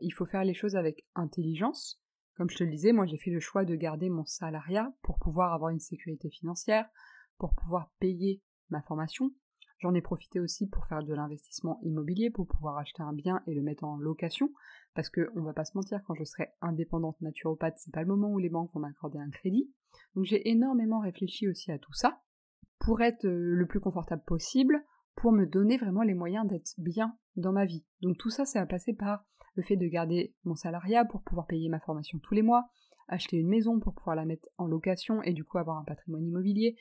Il 0.00 0.12
faut 0.12 0.24
faire 0.24 0.44
les 0.44 0.54
choses 0.54 0.76
avec 0.76 1.04
intelligence. 1.14 2.02
Comme 2.36 2.50
je 2.50 2.56
te 2.56 2.64
le 2.64 2.70
disais, 2.70 2.92
moi 2.92 3.06
j'ai 3.06 3.18
fait 3.18 3.30
le 3.30 3.40
choix 3.40 3.64
de 3.64 3.74
garder 3.74 4.08
mon 4.08 4.24
salariat 4.24 4.92
pour 5.02 5.18
pouvoir 5.18 5.52
avoir 5.52 5.70
une 5.70 5.80
sécurité 5.80 6.30
financière, 6.30 6.88
pour 7.38 7.54
pouvoir 7.54 7.90
payer 7.98 8.42
ma 8.70 8.82
formation. 8.82 9.32
J'en 9.78 9.94
ai 9.94 10.00
profité 10.00 10.38
aussi 10.38 10.68
pour 10.68 10.86
faire 10.86 11.02
de 11.02 11.12
l'investissement 11.12 11.80
immobilier, 11.82 12.30
pour 12.30 12.46
pouvoir 12.46 12.78
acheter 12.78 13.02
un 13.02 13.12
bien 13.12 13.42
et 13.48 13.54
le 13.54 13.62
mettre 13.62 13.82
en 13.82 13.96
location, 13.96 14.52
parce 14.94 15.10
que 15.10 15.28
on 15.34 15.42
va 15.42 15.52
pas 15.52 15.64
se 15.64 15.76
mentir, 15.76 16.00
quand 16.06 16.14
je 16.14 16.22
serai 16.22 16.50
indépendante 16.60 17.20
naturopathe, 17.20 17.78
c'est 17.78 17.92
pas 17.92 18.02
le 18.02 18.06
moment 18.06 18.30
où 18.30 18.38
les 18.38 18.48
banques 18.48 18.72
vont 18.72 18.80
m'accorder 18.80 19.18
un 19.18 19.30
crédit. 19.30 19.72
Donc 20.14 20.24
j'ai 20.24 20.48
énormément 20.48 21.00
réfléchi 21.00 21.48
aussi 21.48 21.72
à 21.72 21.80
tout 21.80 21.92
ça, 21.92 22.22
pour 22.78 23.02
être 23.02 23.24
euh, 23.24 23.54
le 23.54 23.66
plus 23.66 23.80
confortable 23.80 24.22
possible, 24.24 24.84
pour 25.16 25.32
me 25.32 25.46
donner 25.46 25.76
vraiment 25.78 26.02
les 26.02 26.14
moyens 26.14 26.46
d'être 26.46 26.74
bien 26.78 27.18
dans 27.34 27.52
ma 27.52 27.64
vie. 27.64 27.84
Donc 28.02 28.18
tout 28.18 28.30
ça, 28.30 28.44
ça 28.44 28.60
va 28.60 28.66
passer 28.66 28.94
par 28.94 29.24
le 29.54 29.62
fait 29.62 29.76
de 29.76 29.86
garder 29.86 30.34
mon 30.44 30.54
salariat 30.54 31.04
pour 31.04 31.22
pouvoir 31.22 31.46
payer 31.46 31.68
ma 31.68 31.80
formation 31.80 32.18
tous 32.18 32.34
les 32.34 32.42
mois, 32.42 32.68
acheter 33.08 33.36
une 33.36 33.48
maison 33.48 33.80
pour 33.80 33.94
pouvoir 33.94 34.16
la 34.16 34.24
mettre 34.24 34.48
en 34.58 34.66
location 34.66 35.22
et 35.22 35.32
du 35.32 35.44
coup 35.44 35.58
avoir 35.58 35.78
un 35.78 35.84
patrimoine 35.84 36.26
immobilier, 36.26 36.76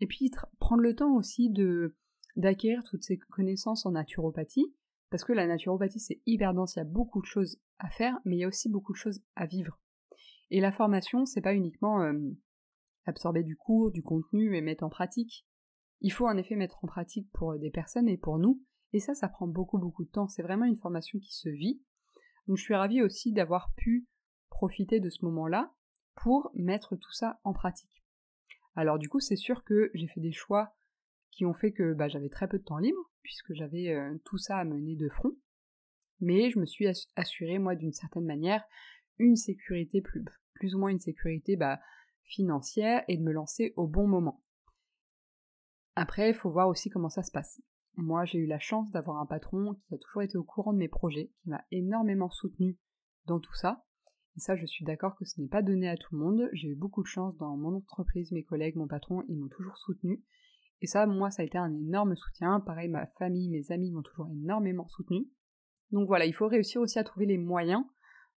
et 0.00 0.06
puis 0.06 0.30
prendre 0.58 0.82
le 0.82 0.94
temps 0.94 1.14
aussi 1.14 1.50
de 1.50 1.96
d'acquérir 2.36 2.82
toutes 2.84 3.02
ces 3.02 3.16
connaissances 3.16 3.86
en 3.86 3.92
naturopathie, 3.92 4.74
parce 5.10 5.24
que 5.24 5.32
la 5.32 5.46
naturopathie 5.46 6.00
c'est 6.00 6.20
hyper 6.26 6.52
dense, 6.52 6.76
il 6.76 6.80
y 6.80 6.82
a 6.82 6.84
beaucoup 6.84 7.20
de 7.20 7.26
choses 7.26 7.58
à 7.78 7.88
faire, 7.88 8.18
mais 8.24 8.36
il 8.36 8.40
y 8.40 8.44
a 8.44 8.48
aussi 8.48 8.68
beaucoup 8.68 8.92
de 8.92 8.98
choses 8.98 9.22
à 9.36 9.46
vivre. 9.46 9.78
Et 10.50 10.60
la 10.60 10.70
formation, 10.70 11.24
c'est 11.24 11.40
pas 11.40 11.54
uniquement 11.54 12.02
euh, 12.02 12.12
absorber 13.06 13.42
du 13.42 13.56
cours, 13.56 13.90
du 13.90 14.02
contenu 14.02 14.54
et 14.54 14.60
mettre 14.60 14.84
en 14.84 14.90
pratique. 14.90 15.46
Il 16.00 16.12
faut 16.12 16.26
en 16.26 16.36
effet 16.36 16.56
mettre 16.56 16.84
en 16.84 16.86
pratique 16.86 17.28
pour 17.32 17.58
des 17.58 17.70
personnes 17.70 18.08
et 18.08 18.18
pour 18.18 18.38
nous, 18.38 18.62
et 18.92 19.00
ça, 19.00 19.14
ça 19.14 19.28
prend 19.28 19.46
beaucoup 19.46 19.78
beaucoup 19.78 20.04
de 20.04 20.10
temps. 20.10 20.28
C'est 20.28 20.42
vraiment 20.42 20.64
une 20.64 20.76
formation 20.76 21.18
qui 21.18 21.34
se 21.34 21.48
vit. 21.48 21.82
Donc 22.46 22.56
je 22.56 22.62
suis 22.62 22.74
ravie 22.74 23.02
aussi 23.02 23.32
d'avoir 23.32 23.72
pu 23.74 24.06
profiter 24.50 25.00
de 25.00 25.10
ce 25.10 25.24
moment-là 25.24 25.72
pour 26.14 26.50
mettre 26.54 26.96
tout 26.96 27.12
ça 27.12 27.40
en 27.44 27.52
pratique. 27.52 28.04
Alors 28.74 28.98
du 28.98 29.08
coup, 29.08 29.20
c'est 29.20 29.36
sûr 29.36 29.64
que 29.64 29.90
j'ai 29.94 30.06
fait 30.06 30.20
des 30.20 30.32
choix 30.32 30.76
qui 31.30 31.44
ont 31.44 31.54
fait 31.54 31.72
que 31.72 31.92
bah, 31.92 32.08
j'avais 32.08 32.28
très 32.28 32.48
peu 32.48 32.58
de 32.58 32.64
temps 32.64 32.78
libre, 32.78 33.10
puisque 33.22 33.52
j'avais 33.52 33.90
euh, 33.90 34.16
tout 34.24 34.38
ça 34.38 34.56
à 34.56 34.64
mener 34.64 34.96
de 34.96 35.08
front. 35.08 35.32
Mais 36.20 36.50
je 36.50 36.58
me 36.58 36.64
suis 36.64 36.86
assuré, 37.14 37.58
moi, 37.58 37.74
d'une 37.74 37.92
certaine 37.92 38.24
manière, 38.24 38.64
une 39.18 39.36
sécurité 39.36 40.00
plus, 40.00 40.24
plus 40.54 40.74
ou 40.74 40.78
moins 40.78 40.88
une 40.88 41.00
sécurité 41.00 41.56
bah, 41.56 41.78
financière 42.24 43.04
et 43.08 43.18
de 43.18 43.22
me 43.22 43.32
lancer 43.32 43.74
au 43.76 43.86
bon 43.86 44.06
moment. 44.06 44.42
Après, 45.94 46.30
il 46.30 46.34
faut 46.34 46.50
voir 46.50 46.68
aussi 46.68 46.88
comment 46.88 47.10
ça 47.10 47.22
se 47.22 47.30
passe. 47.30 47.60
Moi, 47.96 48.26
j'ai 48.26 48.38
eu 48.38 48.46
la 48.46 48.58
chance 48.58 48.90
d'avoir 48.90 49.18
un 49.20 49.26
patron 49.26 49.74
qui 49.74 49.94
a 49.94 49.98
toujours 49.98 50.22
été 50.22 50.36
au 50.36 50.44
courant 50.44 50.72
de 50.72 50.78
mes 50.78 50.88
projets, 50.88 51.32
qui 51.40 51.48
m'a 51.48 51.64
énormément 51.70 52.30
soutenu 52.30 52.78
dans 53.24 53.40
tout 53.40 53.54
ça. 53.54 53.84
Et 54.36 54.40
ça, 54.40 54.54
je 54.54 54.66
suis 54.66 54.84
d'accord 54.84 55.16
que 55.16 55.24
ce 55.24 55.40
n'est 55.40 55.48
pas 55.48 55.62
donné 55.62 55.88
à 55.88 55.96
tout 55.96 56.14
le 56.14 56.20
monde. 56.20 56.48
J'ai 56.52 56.68
eu 56.68 56.74
beaucoup 56.74 57.02
de 57.02 57.08
chance 57.08 57.34
dans 57.38 57.56
mon 57.56 57.74
entreprise, 57.74 58.32
mes 58.32 58.44
collègues, 58.44 58.76
mon 58.76 58.86
patron, 58.86 59.22
ils 59.28 59.38
m'ont 59.38 59.48
toujours 59.48 59.78
soutenu. 59.78 60.22
Et 60.82 60.86
ça, 60.86 61.06
moi, 61.06 61.30
ça 61.30 61.40
a 61.40 61.46
été 61.46 61.56
un 61.56 61.72
énorme 61.72 62.14
soutien. 62.16 62.60
Pareil, 62.60 62.90
ma 62.90 63.06
famille, 63.06 63.48
mes 63.48 63.72
amis 63.72 63.90
m'ont 63.90 64.02
toujours 64.02 64.28
énormément 64.28 64.86
soutenu. 64.88 65.26
Donc 65.90 66.06
voilà, 66.06 66.26
il 66.26 66.34
faut 66.34 66.48
réussir 66.48 66.82
aussi 66.82 66.98
à 66.98 67.04
trouver 67.04 67.24
les 67.24 67.38
moyens 67.38 67.82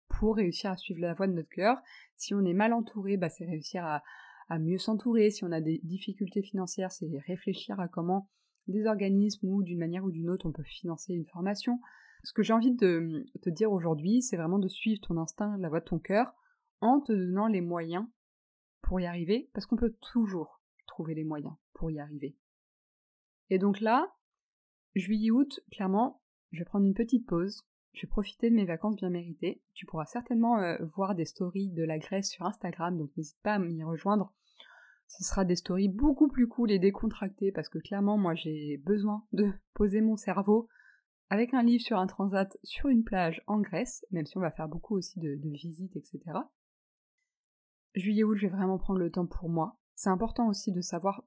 pour 0.08 0.38
réussir 0.38 0.72
à 0.72 0.78
suivre 0.78 1.02
la 1.02 1.14
voie 1.14 1.28
de 1.28 1.34
notre 1.34 1.50
cœur. 1.50 1.78
Si 2.16 2.34
on 2.34 2.46
est 2.46 2.54
mal 2.54 2.72
entouré, 2.72 3.18
bah, 3.18 3.30
c'est 3.30 3.46
réussir 3.46 3.84
à, 3.84 4.02
à 4.48 4.58
mieux 4.58 4.78
s'entourer. 4.78 5.32
Si 5.32 5.44
on 5.44 5.52
a 5.52 5.60
des 5.60 5.82
difficultés 5.84 6.42
financières, 6.42 6.94
c'est 6.94 7.10
réfléchir 7.28 7.78
à 7.80 7.90
comment 7.90 8.30
des 8.70 8.86
organismes 8.86 9.48
ou 9.48 9.64
d'une 9.64 9.80
manière 9.80 10.04
ou 10.04 10.12
d'une 10.12 10.30
autre 10.30 10.46
on 10.48 10.52
peut 10.52 10.64
financer 10.64 11.14
une 11.14 11.26
formation. 11.26 11.80
Ce 12.24 12.34
que 12.34 12.44
j'ai 12.44 12.54
envie 12.54 12.74
de 12.74 13.26
te 13.42 13.50
dire 13.50 13.72
aujourd'hui, 13.72 14.22
c'est 14.22 14.38
vraiment 14.38 14.60
de 14.60 14.68
suivre 14.68 15.00
ton 15.02 15.18
instinct, 15.18 15.58
la 15.58 15.70
voie 15.70 15.80
de 15.80 15.86
ton 15.86 16.00
cœur, 16.00 16.34
en 16.82 17.00
te 17.00 17.14
donnant 17.14 17.48
les 17.48 17.62
moyens 17.62 18.06
pour 18.82 19.00
y 19.00 19.06
arriver, 19.06 19.50
parce 19.54 19.66
qu'on 19.66 19.76
peut 19.76 19.96
toujours 20.02 20.62
trouver 20.88 21.16
les 21.16 21.24
moyens 21.24 21.54
pour 21.74 21.92
y 21.92 22.00
arriver. 22.00 22.36
Et 23.50 23.58
donc 23.58 23.80
là, 23.80 24.14
juillet-août, 24.96 25.62
clairement, 25.72 26.22
je 26.52 26.60
vais 26.60 26.66
prendre 26.66 26.86
une 26.86 26.94
petite 26.94 27.26
pause, 27.26 27.64
je 27.94 28.02
vais 28.02 28.08
profiter 28.10 28.50
de 28.50 28.56
mes 28.56 28.66
vacances 28.66 28.96
bien 28.96 29.10
méritées. 29.10 29.62
Tu 29.74 29.86
pourras 29.86 30.06
certainement 30.06 30.60
euh, 30.60 30.78
voir 30.96 31.16
des 31.16 31.26
stories 31.26 31.70
de 31.70 31.84
la 31.84 31.98
Grèce 31.98 32.30
sur 32.30 32.46
Instagram, 32.46 32.98
donc 32.98 33.16
n'hésite 33.18 33.40
pas 33.42 33.54
à 33.54 33.60
m'y 33.60 33.84
rejoindre. 33.84 34.34
Ce 35.10 35.24
sera 35.24 35.44
des 35.44 35.56
stories 35.56 35.90
beaucoup 35.90 36.28
plus 36.28 36.48
cool 36.48 36.72
et 36.72 36.80
décontractées 36.80 37.52
parce 37.52 37.68
que 37.68 37.80
clairement, 37.80 38.18
moi, 38.18 38.36
j'ai 38.36 38.78
besoin 38.78 39.26
de 39.34 39.52
poser 39.74 40.02
mon 40.02 40.16
cerveau 40.16 40.70
avec 41.30 41.54
un 41.54 41.64
livre 41.64 41.84
sur 41.84 41.98
un 41.98 42.08
transat 42.08 42.58
sur 42.64 42.90
une 42.90 43.04
plage 43.04 43.44
en 43.48 43.60
Grèce, 43.60 44.06
même 44.12 44.26
si 44.26 44.38
on 44.38 44.42
va 44.42 44.52
faire 44.52 44.68
beaucoup 44.68 44.96
aussi 44.96 45.20
de, 45.20 45.40
visites, 45.44 45.96
etc. 45.96 46.22
Juillet-août, 47.96 48.36
je 48.36 48.48
vais 48.48 48.56
vraiment 48.56 48.78
prendre 48.78 49.00
le 49.00 49.12
temps 49.12 49.26
pour 49.26 49.50
moi. 49.50 49.78
C'est 49.96 50.10
important 50.10 50.48
aussi 50.48 50.72
de 50.72 50.82
savoir, 50.82 51.24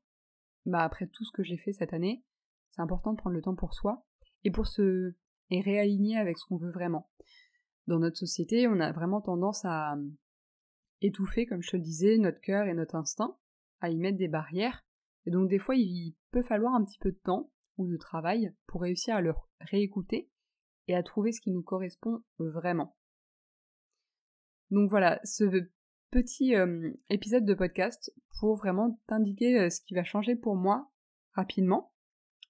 bah 0.65 0.83
après 0.83 1.09
tout 1.09 1.25
ce 1.25 1.33
que 1.33 1.43
j'ai 1.43 1.57
fait 1.57 1.73
cette 1.73 1.93
année, 1.93 2.25
c'est 2.71 2.83
important 2.83 3.13
de 3.13 3.19
prendre 3.19 3.37
le 3.37 3.43
temps 3.43 3.55
pour 3.55 3.75
soi 3.75 4.07
et 4.45 4.51
pour 4.51 4.67
se 4.67 5.15
et 5.51 5.61
réaligner 5.61 6.17
avec 6.17 6.39
ce 6.39 6.47
qu'on 6.47 6.57
veut 6.57 6.71
vraiment. 6.71 7.11
Dans 7.87 7.99
notre 7.99 8.17
société, 8.17 8.69
on 8.69 8.81
a 8.81 8.93
vraiment 8.93 9.21
tendance 9.21 9.65
à 9.65 9.97
étouffer, 11.01 11.47
comme 11.47 11.63
je 11.63 11.71
te 11.73 11.77
le 11.77 11.83
disais, 11.83 12.17
notre 12.17 12.41
cœur 12.41 12.67
et 12.67 12.75
notre 12.75 12.95
instinct, 12.95 13.37
à 13.83 13.91
y 13.91 13.99
mettre 13.99 14.19
des 14.19 14.29
barrières. 14.29 14.85
Et 15.27 15.31
donc 15.31 15.49
des 15.49 15.59
fois, 15.59 15.77
il 15.77 16.17
peut 16.31 16.43
falloir 16.43 16.75
un 16.75 16.85
petit 16.85 16.99
peu 16.99 17.13
de 17.13 17.19
temps 17.19 17.51
ou 17.77 17.87
de 17.87 17.97
travail 17.97 18.55
pour 18.67 18.83
réussir 18.83 19.17
à 19.17 19.21
le 19.21 19.35
réécouter 19.61 20.31
et 20.89 20.95
à 20.95 21.03
trouver 21.03 21.33
ce 21.33 21.41
qui 21.41 21.51
nous 21.51 21.63
correspond 21.63 22.23
vraiment. 22.39 22.97
Donc 24.71 24.89
voilà, 24.89 25.21
ce 25.25 25.45
petit 26.11 26.55
euh, 26.55 26.93
épisode 27.11 27.45
de 27.45 27.55
podcast 27.55 28.13
pour 28.39 28.57
vraiment 28.57 29.01
t'indiquer 29.07 29.59
euh, 29.59 29.71
ce 29.71 29.81
qui 29.81 29.95
va 29.95 30.05
changer 30.05 30.37
pour 30.37 30.57
moi 30.57 30.91
rapidement. 31.33 31.93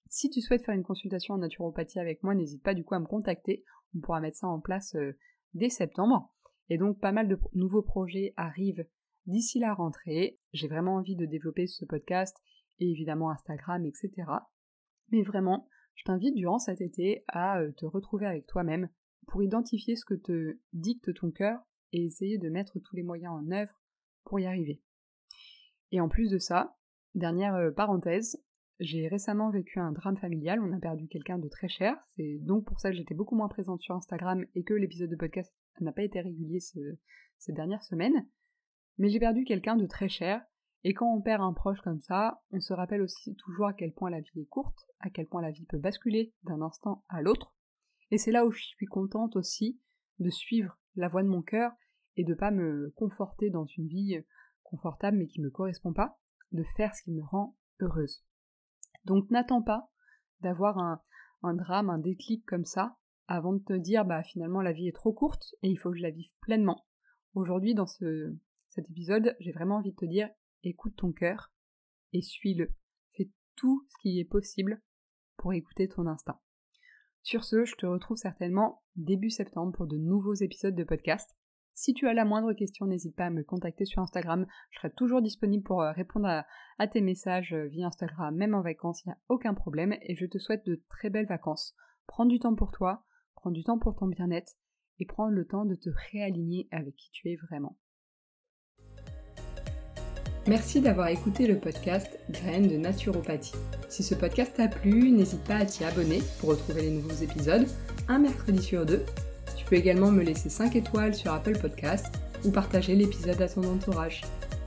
Si 0.09 0.29
tu 0.29 0.41
souhaites 0.41 0.63
faire 0.63 0.75
une 0.75 0.83
consultation 0.83 1.33
en 1.33 1.39
naturopathie 1.39 1.99
avec 1.99 2.23
moi, 2.23 2.35
n'hésite 2.35 2.63
pas 2.63 2.73
du 2.73 2.83
coup 2.83 2.93
à 2.93 2.99
me 2.99 3.05
contacter. 3.05 3.63
On 3.95 3.99
pourra 3.99 4.19
mettre 4.19 4.37
ça 4.37 4.47
en 4.47 4.59
place 4.59 4.95
euh, 4.95 5.17
dès 5.53 5.69
septembre. 5.69 6.33
Et 6.69 6.77
donc 6.77 6.99
pas 6.99 7.11
mal 7.11 7.27
de 7.27 7.39
nouveaux 7.53 7.81
projets 7.81 8.33
arrivent 8.37 8.85
d'ici 9.25 9.59
la 9.59 9.73
rentrée. 9.73 10.39
J'ai 10.53 10.67
vraiment 10.67 10.95
envie 10.95 11.15
de 11.15 11.25
développer 11.25 11.67
ce 11.67 11.85
podcast 11.85 12.37
et 12.79 12.89
évidemment 12.89 13.29
Instagram, 13.29 13.85
etc. 13.85 14.11
Mais 15.11 15.21
vraiment, 15.21 15.67
je 15.95 16.03
t'invite 16.03 16.35
durant 16.35 16.59
cet 16.59 16.81
été 16.81 17.23
à 17.27 17.59
euh, 17.59 17.71
te 17.71 17.85
retrouver 17.85 18.25
avec 18.25 18.47
toi-même 18.47 18.89
pour 19.27 19.43
identifier 19.43 19.95
ce 19.95 20.05
que 20.05 20.15
te 20.15 20.57
dicte 20.73 21.13
ton 21.13 21.31
cœur 21.31 21.59
et 21.91 22.05
essayer 22.05 22.37
de 22.37 22.49
mettre 22.49 22.79
tous 22.79 22.95
les 22.95 23.03
moyens 23.03 23.33
en 23.33 23.51
œuvre 23.51 23.79
pour 24.25 24.39
y 24.39 24.45
arriver. 24.45 24.81
Et 25.91 26.01
en 26.01 26.09
plus 26.09 26.31
de 26.31 26.39
ça, 26.39 26.75
dernière 27.15 27.55
euh, 27.55 27.71
parenthèse, 27.71 28.43
j'ai 28.79 29.07
récemment 29.07 29.51
vécu 29.51 29.79
un 29.79 29.91
drame 29.91 30.17
familial, 30.17 30.59
on 30.61 30.73
a 30.73 30.79
perdu 30.79 31.07
quelqu'un 31.07 31.37
de 31.37 31.47
très 31.47 31.69
cher, 31.69 31.95
c'est 32.17 32.39
donc 32.39 32.65
pour 32.65 32.79
ça 32.79 32.89
que 32.89 32.97
j'étais 32.97 33.13
beaucoup 33.13 33.35
moins 33.35 33.47
présente 33.47 33.81
sur 33.81 33.95
Instagram 33.95 34.43
et 34.55 34.63
que 34.63 34.73
l'épisode 34.73 35.11
de 35.11 35.15
podcast 35.15 35.53
n'a 35.79 35.91
pas 35.91 36.01
été 36.01 36.19
régulier 36.19 36.59
ces 36.59 37.53
dernières 37.53 37.83
semaines. 37.83 38.27
Mais 38.97 39.09
j'ai 39.09 39.19
perdu 39.19 39.43
quelqu'un 39.43 39.75
de 39.75 39.85
très 39.85 40.09
cher, 40.09 40.43
et 40.83 40.93
quand 40.93 41.13
on 41.13 41.21
perd 41.21 41.41
un 41.41 41.53
proche 41.53 41.79
comme 41.81 42.01
ça, 42.01 42.41
on 42.51 42.59
se 42.59 42.73
rappelle 42.73 43.01
aussi 43.01 43.35
toujours 43.35 43.67
à 43.67 43.73
quel 43.73 43.93
point 43.93 44.09
la 44.09 44.19
vie 44.19 44.41
est 44.41 44.45
courte, 44.45 44.87
à 44.99 45.09
quel 45.09 45.27
point 45.27 45.41
la 45.41 45.51
vie 45.51 45.65
peut 45.65 45.77
basculer 45.77 46.33
d'un 46.43 46.61
instant 46.61 47.05
à 47.07 47.21
l'autre. 47.21 47.55
Et 48.11 48.17
c'est 48.17 48.31
là 48.31 48.45
où 48.45 48.51
je 48.51 48.63
suis 48.63 48.85
contente 48.85 49.35
aussi 49.35 49.79
de 50.19 50.29
suivre 50.29 50.77
la 50.95 51.07
voie 51.07 51.23
de 51.23 51.29
mon 51.29 51.41
cœur 51.41 51.71
et 52.17 52.23
de 52.23 52.33
pas 52.33 52.51
me 52.51 52.91
conforter 52.95 53.49
dans 53.49 53.65
une 53.65 53.87
vie 53.87 54.23
confortable 54.63 55.17
mais 55.17 55.27
qui 55.27 55.41
me 55.41 55.49
correspond 55.49 55.93
pas, 55.93 56.19
de 56.51 56.63
faire 56.75 56.93
ce 56.95 57.03
qui 57.03 57.11
me 57.11 57.23
rend 57.23 57.55
heureuse. 57.79 58.23
Donc 59.05 59.29
n'attends 59.31 59.61
pas 59.61 59.89
d'avoir 60.41 60.77
un, 60.77 61.01
un 61.43 61.53
drame, 61.53 61.89
un 61.89 61.97
déclic 61.97 62.45
comme 62.45 62.65
ça, 62.65 62.97
avant 63.27 63.53
de 63.53 63.63
te 63.63 63.73
dire 63.73 64.05
bah 64.05 64.21
finalement 64.23 64.61
la 64.61 64.73
vie 64.73 64.87
est 64.87 64.95
trop 64.95 65.13
courte 65.13 65.55
et 65.61 65.69
il 65.69 65.77
faut 65.77 65.91
que 65.91 65.97
je 65.97 66.03
la 66.03 66.11
vive 66.11 66.31
pleinement. 66.41 66.85
Aujourd'hui 67.33 67.73
dans 67.73 67.87
ce, 67.87 68.35
cet 68.73 68.89
épisode, 68.89 69.35
j'ai 69.39 69.51
vraiment 69.51 69.75
envie 69.75 69.91
de 69.91 69.97
te 69.97 70.05
dire 70.05 70.29
écoute 70.63 70.95
ton 70.95 71.11
cœur 71.11 71.53
et 72.11 72.23
suis-le. 72.23 72.73
Fais 73.15 73.29
tout 73.55 73.85
ce 73.87 73.95
qui 74.01 74.19
est 74.19 74.25
possible 74.25 74.81
pour 75.37 75.53
écouter 75.53 75.87
ton 75.87 76.07
instinct. 76.07 76.39
Sur 77.21 77.43
ce, 77.43 77.65
je 77.65 77.75
te 77.75 77.85
retrouve 77.85 78.17
certainement 78.17 78.81
début 78.95 79.29
septembre 79.29 79.73
pour 79.73 79.85
de 79.85 79.97
nouveaux 79.97 80.33
épisodes 80.33 80.73
de 80.73 80.83
podcast. 80.83 81.35
Si 81.75 81.93
tu 81.93 82.07
as 82.07 82.15
la 82.15 82.25
moindre 82.25 82.53
question, 82.53 82.87
n'hésite 82.87 83.15
pas 83.15 83.27
à 83.27 83.29
me 83.29 83.43
contacter 83.43 83.85
sur 83.85 84.01
Instagram. 84.01 84.47
Je 84.71 84.79
serai 84.79 84.91
toujours 84.91 85.21
disponible 85.21 85.63
pour 85.63 85.83
euh, 85.83 85.91
répondre 85.91 86.43
à, 86.79 86.87
tes 86.87 87.01
messages 87.01 87.53
euh, 87.53 87.67
via 87.67 87.87
Instagram, 87.87 88.35
même 88.35 88.55
en 88.55 88.61
vacances, 88.61 89.03
il 89.05 89.09
n'y 89.09 89.13
a 89.13 89.19
aucun 89.29 89.53
problème. 89.53 89.95
Et 90.01 90.15
je 90.15 90.25
te 90.25 90.39
souhaite 90.39 90.65
de 90.65 90.83
très 90.89 91.11
belles 91.11 91.27
vacances. 91.27 91.75
Prends 92.07 92.25
du 92.25 92.39
temps 92.39 92.55
pour 92.55 92.71
toi, 92.71 93.05
prends 93.35 93.51
du 93.51 93.63
temps 93.63 93.77
pour 93.77 93.95
ton 93.95 94.07
bien-être 94.07 94.53
et 94.99 95.05
prends 95.05 95.29
le 95.29 95.45
temps 95.45 95.65
de 95.65 95.75
te 95.75 95.89
réaligner 96.11 96.67
avec 96.71 96.95
qui 96.95 97.11
tu 97.11 97.29
es 97.29 97.35
vraiment. 97.35 97.77
Merci 100.45 100.81
d'avoir 100.81 101.07
écouté 101.07 101.47
le 101.47 101.57
podcast 101.57 102.19
Graines 102.29 102.67
de 102.67 102.75
naturopathie. 102.75 103.53
Si 103.87 104.03
ce 104.03 104.13
podcast 104.13 104.51
t'a 104.57 104.67
plu, 104.67 105.09
n'hésite 105.09 105.41
pas 105.45 105.55
à 105.55 105.65
t'y 105.65 105.85
abonner 105.85 106.21
pour 106.39 106.49
retrouver 106.49 106.81
les 106.81 106.91
nouveaux 106.91 107.15
épisodes 107.23 107.65
un 108.09 108.19
mercredi 108.19 108.61
sur 108.61 108.85
deux. 108.85 109.05
Tu 109.55 109.63
peux 109.63 109.75
également 109.75 110.11
me 110.11 110.21
laisser 110.21 110.49
5 110.49 110.75
étoiles 110.75 111.15
sur 111.15 111.31
Apple 111.31 111.57
Podcast 111.57 112.07
ou 112.43 112.51
partager 112.51 112.93
l'épisode 112.93 113.41
à 113.41 113.47
ton 113.47 113.63
entourage. 113.63 114.23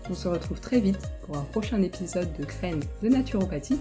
On 0.09 0.15
se 0.15 0.29
retrouve 0.29 0.61
très 0.61 0.81
vite 0.81 1.11
pour 1.27 1.37
un 1.37 1.43
prochain 1.43 1.83
épisode 1.83 2.33
de 2.39 2.47
Graines 2.47 2.85
de 3.03 3.11
naturopathie, 3.11 3.79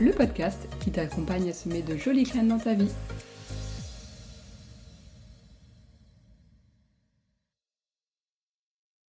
le 0.00 0.10
podcast 0.10 0.68
qui 0.80 0.90
t'accompagne 0.90 1.50
à 1.50 1.52
semer 1.52 1.82
de 1.82 1.96
jolies 1.96 2.24
graines 2.24 2.48
dans 2.48 2.58
ta 2.58 2.74
vie. 2.74 2.90